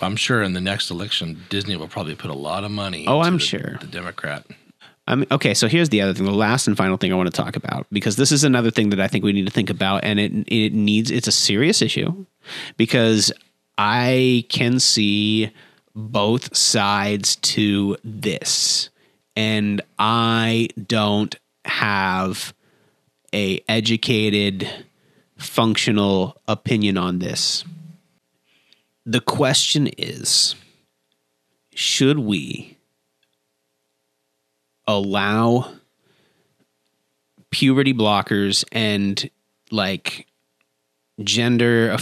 [0.00, 3.06] I'm sure in the next election, Disney will probably put a lot of money.
[3.06, 3.78] Oh, I'm the- sure.
[3.80, 4.44] The Democrat.
[5.08, 7.34] I mean, okay, so here's the other thing, the last and final thing I want
[7.34, 9.70] to talk about, because this is another thing that I think we need to think
[9.70, 12.26] about, and it it needs it's a serious issue,
[12.76, 13.32] because
[13.78, 15.50] I can see
[15.96, 18.90] both sides to this,
[19.34, 21.34] and I don't
[21.68, 22.52] have
[23.32, 24.68] a educated,
[25.36, 27.64] functional opinion on this.
[29.06, 30.54] The question is,
[31.74, 32.78] should we?
[34.88, 35.70] allow
[37.50, 39.30] puberty blockers and
[39.70, 40.26] like
[41.22, 41.96] gender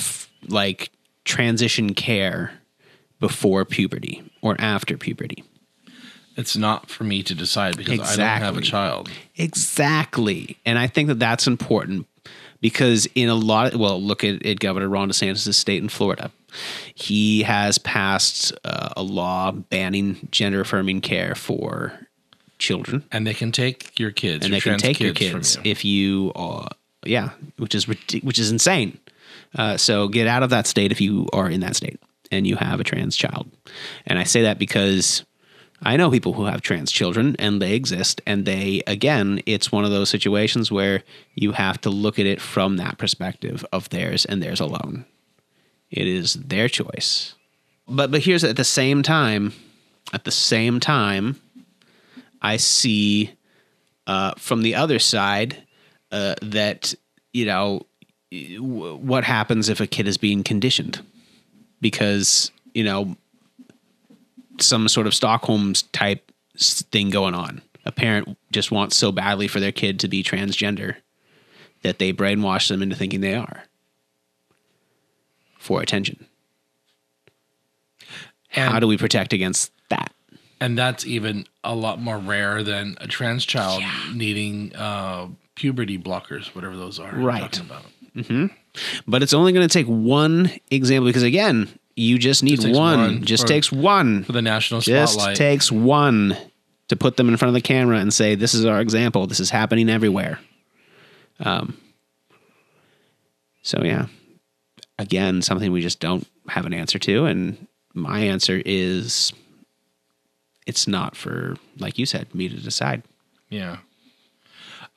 [0.48, 0.90] like
[1.24, 2.52] transition care
[3.18, 5.42] before puberty or after puberty.
[6.36, 9.10] It's not for me to decide because I don't have a child.
[9.36, 10.58] Exactly.
[10.64, 12.06] And I think that that's important
[12.60, 16.30] because in a lot of, well, look at, at Governor Ron DeSantis' state in Florida.
[16.94, 21.92] He has passed uh, a law banning gender affirming care for
[22.58, 23.04] children.
[23.12, 24.44] And they can take your kids.
[24.44, 25.70] and your they can take your kids kids you.
[25.70, 26.68] if you are
[27.04, 28.98] yeah which is which is insane
[29.54, 32.56] uh, so get out of that state if you are in that state and you
[32.56, 33.48] have a trans child
[34.06, 35.24] and i say that because
[35.82, 39.84] i know people who have trans children and they exist and they again it's one
[39.84, 41.02] of those situations where
[41.34, 45.04] you have to look at it from that perspective of theirs and theirs alone.
[45.90, 47.34] It is their choice.
[47.88, 49.52] But but here's at the same time
[50.12, 51.40] at the same time
[52.40, 53.32] i see
[54.06, 55.56] uh, from the other side
[56.12, 56.94] uh, that
[57.32, 57.86] you know
[58.30, 61.00] what happens if a kid is being conditioned?
[61.80, 63.16] Because you know
[64.58, 67.62] some sort of Stockholm's type thing going on.
[67.84, 70.96] A parent just wants so badly for their kid to be transgender
[71.82, 73.64] that they brainwash them into thinking they are
[75.58, 76.26] for attention.
[78.54, 80.12] And, How do we protect against that?
[80.58, 83.82] and that's even a lot more rare than a trans child
[84.14, 87.14] needing uh, puberty blockers, whatever those are.
[87.14, 87.52] Right.
[87.52, 87.82] talking about.
[88.26, 88.46] hmm
[89.06, 92.98] But it's only going to take one example because again, you just need takes one.
[92.98, 94.22] one Just for- takes one.
[94.24, 95.08] For the national spotlight.
[95.08, 96.36] Just takes one
[96.88, 99.26] to put them in front of the camera and say, "This is our example.
[99.26, 100.38] This is happening everywhere."
[101.40, 101.76] Um.
[103.62, 104.06] So yeah,
[104.98, 109.32] again, something we just don't have an answer to, and my answer is,
[110.66, 113.02] it's not for, like you said, me to decide.
[113.50, 113.78] Yeah.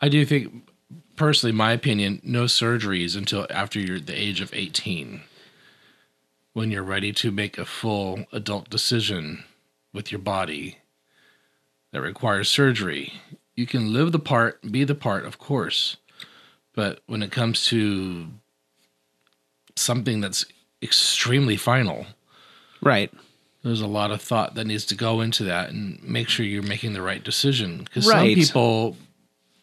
[0.02, 0.70] I do think,
[1.16, 5.22] personally, my opinion, no surgeries until after you're the age of 18.
[6.60, 9.45] When you're ready to make a full adult decision
[9.93, 10.80] with your body
[11.93, 13.14] that requires surgery.
[13.55, 15.95] You can live the part, be the part, of course.
[16.76, 18.28] But when it comes to
[19.78, 20.43] something that's
[20.82, 22.07] extremely final,
[22.82, 23.10] Right.
[23.64, 26.62] there's a lot of thought that needs to go into that and make sure you're
[26.62, 28.36] making the right decision because Right.
[28.36, 28.97] some people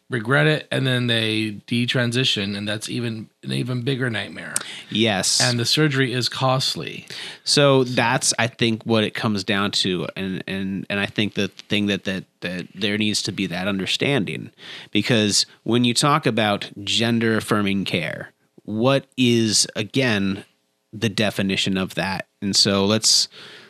[0.09, 4.55] regret it and then they detransition and that's even an even bigger nightmare
[4.89, 5.41] Yes.
[5.41, 7.07] and the surgery is costly
[7.43, 11.49] So that's I think what it comes down to, and and and I think the
[11.49, 14.51] thing that that that there needs to be that understanding,
[14.93, 18.33] because when you talk about gender affirming care,
[18.65, 20.45] what is again
[20.93, 22.27] the definition of that?
[22.43, 23.29] And so let's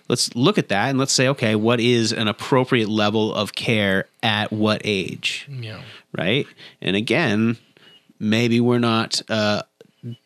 [0.08, 4.06] let's look at that and let's say, okay, what is an appropriate level of care
[4.22, 5.46] at what age?
[5.50, 5.80] yeah
[6.12, 6.46] right?
[6.80, 7.58] And again,
[8.18, 9.62] maybe we're not uh,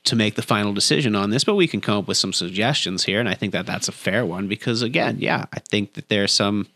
[0.04, 3.04] to make the final decision on this, but we can come up with some suggestions
[3.04, 6.08] here, and I think that that's a fair one because again, yeah, I think that
[6.08, 6.68] there are some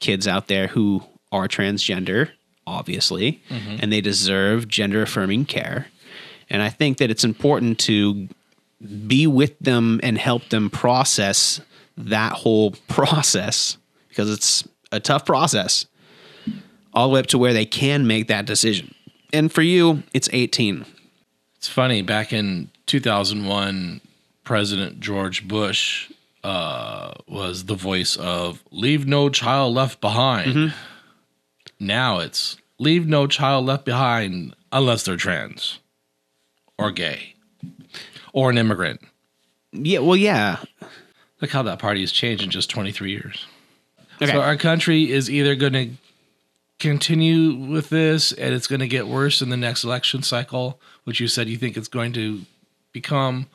[0.00, 1.02] kids out there who
[1.32, 2.30] are transgender,
[2.66, 3.78] obviously, Mhm.
[3.82, 5.88] and they deserve gender affirming care,
[6.50, 8.28] and I think that it's important to
[9.06, 11.60] be with them and help them process
[11.98, 13.76] that whole process
[14.08, 15.86] because it's a tough process
[16.94, 18.94] all the way up to where they can make that decision.
[19.32, 20.84] And for you, it's 18.
[21.56, 24.00] it's funny back in 2001
[24.44, 26.10] president george bush
[26.44, 30.76] uh, was the voice of leave no child left behind Mm-hmm.
[31.78, 35.80] now it's leave no child left behind unless they're trans
[36.78, 37.34] or gay
[38.32, 39.00] or an immigrant
[39.72, 40.56] Yeah, well, yeah.
[41.40, 43.46] Look how that party has changed in just 23 years.
[44.20, 44.32] Okay.
[44.32, 45.90] So our country is either going to
[46.78, 51.20] continue with this and it's going to get worse in the next election cycle, which
[51.20, 52.42] you said you think it's going to
[52.92, 53.46] become,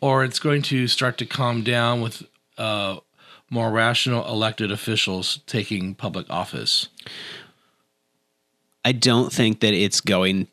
[0.00, 2.22] or it's going to start to calm down with
[2.56, 2.96] uh,
[3.50, 6.88] more rational elected officials taking public office.
[8.84, 10.48] I don't think that it's going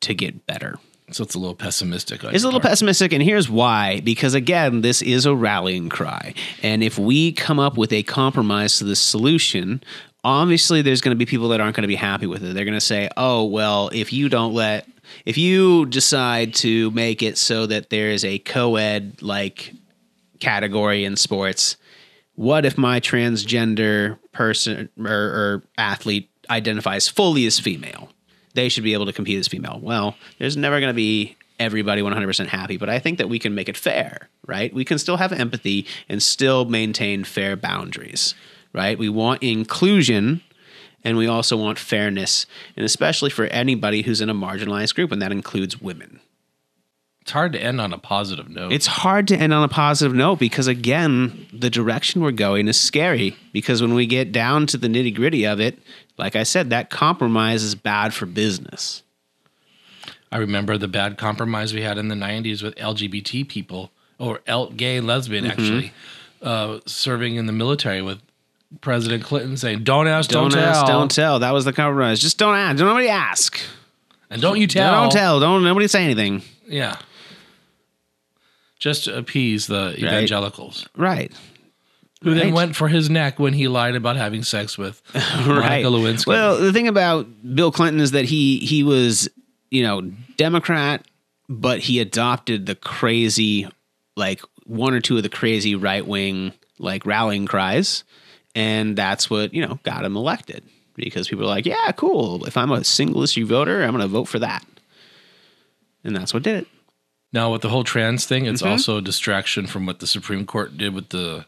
[0.00, 0.78] to get better.
[1.12, 2.24] So it's a little pessimistic.
[2.24, 2.72] It's a little part.
[2.72, 4.00] pessimistic, and here's why.
[4.00, 6.34] Because again, this is a rallying cry.
[6.62, 9.82] And if we come up with a compromise to this solution,
[10.24, 12.54] obviously there's going to be people that aren't going to be happy with it.
[12.54, 14.88] They're going to say, oh, well, if you don't let,
[15.24, 19.72] if you decide to make it so that there is a co ed like
[20.40, 21.76] category in sports,
[22.34, 28.10] what if my transgender person or, or athlete identifies fully as female?
[28.56, 29.78] They should be able to compete as female.
[29.82, 33.54] Well, there's never going to be everybody 100% happy, but I think that we can
[33.54, 34.72] make it fair, right?
[34.74, 38.34] We can still have empathy and still maintain fair boundaries,
[38.72, 38.98] right?
[38.98, 40.42] We want inclusion
[41.04, 42.46] and we also want fairness,
[42.76, 46.18] and especially for anybody who's in a marginalized group, and that includes women.
[47.20, 48.72] It's hard to end on a positive note.
[48.72, 52.80] It's hard to end on a positive note because, again, the direction we're going is
[52.80, 53.36] scary.
[53.52, 55.78] Because when we get down to the nitty gritty of it,
[56.18, 59.02] like I said, that compromise is bad for business.
[60.32, 64.70] I remember the bad compromise we had in the 90s with LGBT people, or L-
[64.70, 65.50] gay and lesbian, Mhm.
[65.50, 65.92] actually,
[66.42, 68.20] uh, serving in the military with
[68.80, 70.98] President Clinton saying, Don't ask, don't, Don't, ask, tell.
[70.98, 71.38] don't tell.
[71.38, 72.20] That was the compromise.
[72.20, 72.76] Just don't ask.
[72.78, 73.58] Don't nobody ask.
[74.28, 75.02] And don't you tell.
[75.02, 75.38] Don't tell.
[75.38, 76.42] Don't nobody say anything.
[76.66, 76.96] Yeah.
[78.78, 80.86] Just to appease the evangelicals.
[80.96, 81.32] Right.
[82.26, 82.54] Who then Right.
[82.54, 86.26] went for his neck when he lied about having sex with Monica Lewinsky.
[86.26, 89.28] Well, the thing about Bill Clinton is that he he was,
[89.70, 90.00] you know,
[90.36, 91.04] Democrat,
[91.48, 93.68] but he adopted the crazy,
[94.16, 98.02] like one or two of the crazy right wing like rallying cries,
[98.54, 100.64] and that's what you know got him elected
[100.96, 102.44] because people are like, yeah, cool.
[102.46, 104.64] If I'm a single issue voter, I'm going to vote for that,
[106.04, 106.66] and that's what did it.
[107.32, 108.70] Now, with the whole trans thing, it's Mhm.
[108.70, 111.44] also a distraction from what the Supreme Court did with the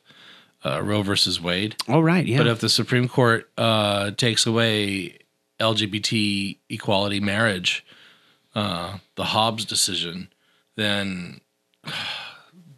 [0.64, 1.76] uh, Roe versus Wade.
[1.88, 2.26] Oh, right.
[2.26, 2.38] Yeah.
[2.38, 5.18] But if the Supreme Court uh, takes away
[5.60, 7.84] LGBT equality marriage,
[8.54, 10.32] uh, the Hobbes decision,
[10.76, 11.40] then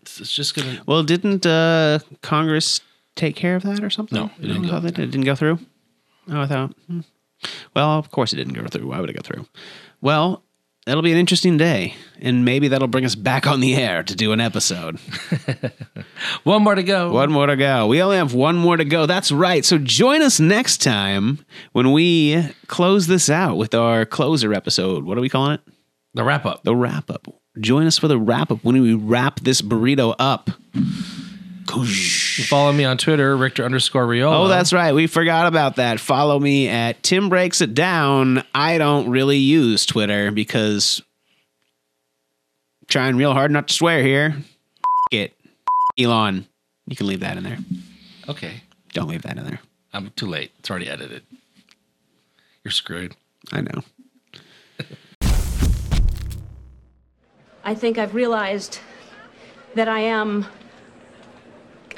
[0.00, 0.82] it's just going to.
[0.86, 2.80] well, didn't uh, Congress
[3.16, 4.18] take care of that or something?
[4.18, 4.68] No, it didn't go.
[4.68, 5.58] thought It didn't go through.
[6.28, 6.74] Oh, I thought.
[6.86, 7.00] hmm.
[7.74, 8.88] Well, of course it didn't go through.
[8.88, 9.46] Why would it go through?
[10.02, 10.42] Well,
[10.90, 14.16] that'll be an interesting day, and maybe that'll bring us back on the air to
[14.16, 14.98] do an episode.
[16.42, 17.12] One more to go.
[17.12, 17.86] One more to go.
[17.86, 19.06] We only have one more to go.
[19.06, 19.64] That's right.
[19.64, 25.04] So join us next time when we close this out with our closer episode.
[25.04, 25.60] What are we calling it?
[26.14, 26.64] The wrap up.
[26.64, 27.28] The wrap up.
[27.60, 30.50] Join us for the wrap up when we wrap this burrito up.
[31.70, 34.36] Follow me on Twitter, Rictor underscore Riola.
[34.44, 34.92] Oh, that's right.
[34.92, 36.00] We forgot about that.
[36.00, 38.44] Follow me at Tim Breaks It Down.
[38.54, 41.02] I don't really use Twitter because
[42.88, 44.36] trying real hard not to swear here.
[45.10, 45.34] It.
[45.98, 46.46] Elon.
[46.86, 47.58] You can leave that in there.
[48.28, 48.62] Okay.
[48.92, 49.60] Don't leave that in there.
[49.92, 50.50] I'm too late.
[50.58, 51.22] It's already edited.
[52.64, 53.14] You're screwed.
[53.52, 53.82] I know.
[57.62, 58.78] I think I've realized
[59.74, 60.46] that I am.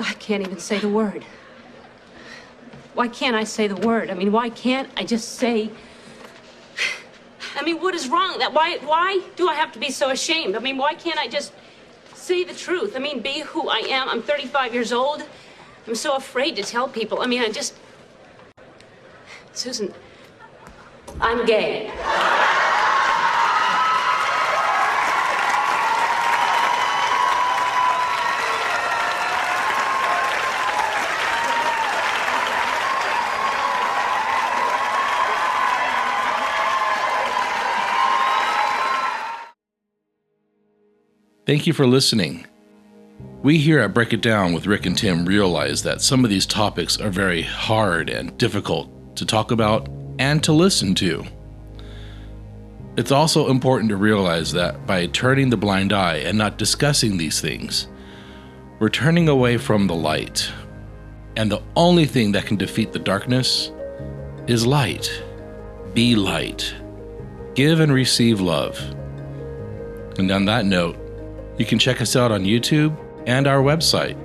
[0.03, 1.24] I can't even say the word.
[2.94, 4.11] Why can't I say the word?
[4.11, 5.70] I mean, why can't I just say.
[7.57, 8.38] I mean, what is wrong?
[8.38, 10.57] That why why do I have to be so ashamed?
[10.57, 11.53] I mean, why can't I just
[12.14, 12.94] say the truth?
[12.96, 14.09] I mean, be who I am.
[14.09, 15.22] I'm 35 years old.
[15.86, 17.20] I'm so afraid to tell people.
[17.20, 17.74] I mean, I just
[19.55, 19.92] Susan,
[21.20, 21.90] I'm gay.
[41.53, 42.46] Thank you for listening.
[43.42, 46.46] We here at Break It Down with Rick and Tim realize that some of these
[46.46, 49.86] topics are very hard and difficult to talk about
[50.18, 51.26] and to listen to.
[52.96, 57.38] It's also important to realize that by turning the blind eye and not discussing these
[57.38, 57.86] things,
[58.78, 60.50] we're turning away from the light.
[61.36, 63.70] And the only thing that can defeat the darkness
[64.46, 65.22] is light.
[65.92, 66.74] Be light.
[67.55, 68.78] Give and receive love.
[70.16, 70.96] And on that note,
[71.59, 72.96] you can check us out on YouTube
[73.26, 74.16] and our website,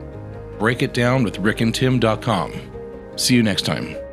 [0.60, 2.54] breakitdownwithrickandtim.com.
[3.16, 4.07] See you next time.